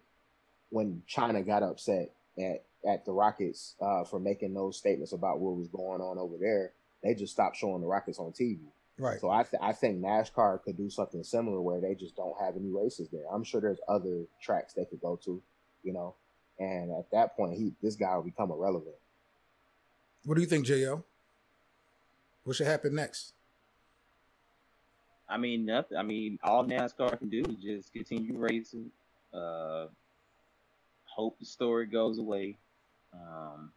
when 0.70 1.04
China 1.08 1.42
got 1.42 1.64
upset 1.64 2.12
at 2.38 2.64
at 2.88 3.06
the 3.06 3.12
Rockets 3.12 3.76
uh, 3.82 4.04
for 4.04 4.20
making 4.20 4.54
those 4.54 4.78
statements 4.78 5.14
about 5.14 5.40
what 5.40 5.56
was 5.56 5.68
going 5.68 6.02
on 6.02 6.18
over 6.18 6.38
there. 6.40 6.72
They 7.04 7.14
just 7.14 7.34
stopped 7.34 7.58
showing 7.58 7.82
the 7.82 7.88
Rockets 7.88 8.20
on 8.20 8.32
TV. 8.32 8.60
Right. 8.98 9.20
So 9.20 9.30
I 9.30 9.44
th- 9.44 9.62
I 9.62 9.74
think 9.74 10.00
NASCAR 10.00 10.64
could 10.64 10.78
do 10.78 10.90
something 10.90 11.24
similar 11.24 11.62
where 11.62 11.80
they 11.80 11.96
just 11.96 12.16
don't 12.16 12.40
have 12.40 12.56
any 12.56 12.70
races 12.70 13.10
there. 13.12 13.26
I'm 13.32 13.44
sure 13.44 13.62
there's 13.62 13.80
other 13.88 14.26
tracks 14.42 14.74
they 14.74 14.86
could 14.86 15.02
go 15.02 15.20
to, 15.26 15.42
you 15.84 15.94
know, 15.94 16.16
and 16.60 16.92
at 16.92 17.10
that 17.12 17.36
point, 17.36 17.58
he 17.58 17.74
this 17.82 17.96
guy 17.96 18.16
will 18.16 18.24
become 18.24 18.52
irrelevant. 18.52 18.96
What 20.26 20.36
do 20.36 20.42
you 20.42 20.48
think, 20.48 20.66
Jo? 20.66 21.04
What 22.44 22.56
should 22.56 22.68
happen 22.68 22.96
next? 22.96 23.34
I 25.30 25.38
mean, 25.38 25.66
nothing. 25.66 25.98
I 25.98 26.04
mean, 26.04 26.38
all 26.44 26.66
NASCAR 26.66 27.18
can 27.18 27.30
do 27.30 27.44
is 27.48 27.56
just 27.56 27.94
continue 27.94 28.38
racing. 28.38 28.92
Uh, 29.34 29.86
hope 31.06 31.40
the 31.40 31.46
story 31.46 31.86
goes 31.86 32.18
away. 32.18 32.58
Um, 33.14 33.72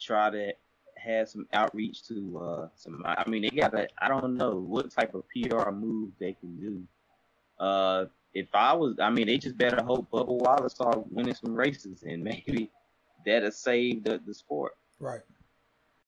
try 0.00 0.30
to 0.30 0.52
have 0.96 1.28
some 1.28 1.46
outreach 1.52 2.06
to 2.08 2.38
uh, 2.38 2.68
some. 2.74 3.02
I 3.06 3.28
mean, 3.28 3.42
they 3.42 3.50
got 3.50 3.72
to. 3.72 3.88
I 3.98 4.08
don't 4.08 4.34
know 4.34 4.56
what 4.56 4.90
type 4.90 5.14
of 5.14 5.24
PR 5.30 5.70
move 5.70 6.10
they 6.18 6.34
can 6.34 6.56
do. 6.56 6.82
Uh, 7.64 8.06
if 8.34 8.48
I 8.54 8.72
was, 8.74 8.96
I 9.00 9.10
mean, 9.10 9.26
they 9.26 9.38
just 9.38 9.56
better 9.56 9.82
hope 9.82 10.10
Bubba 10.10 10.28
Wallace 10.28 10.74
start 10.74 11.10
winning 11.10 11.34
some 11.34 11.54
races, 11.54 12.02
and 12.02 12.22
maybe 12.24 12.70
that'll 13.24 13.50
save 13.50 14.04
the, 14.04 14.20
the 14.26 14.34
sport. 14.34 14.76
Right. 15.00 15.20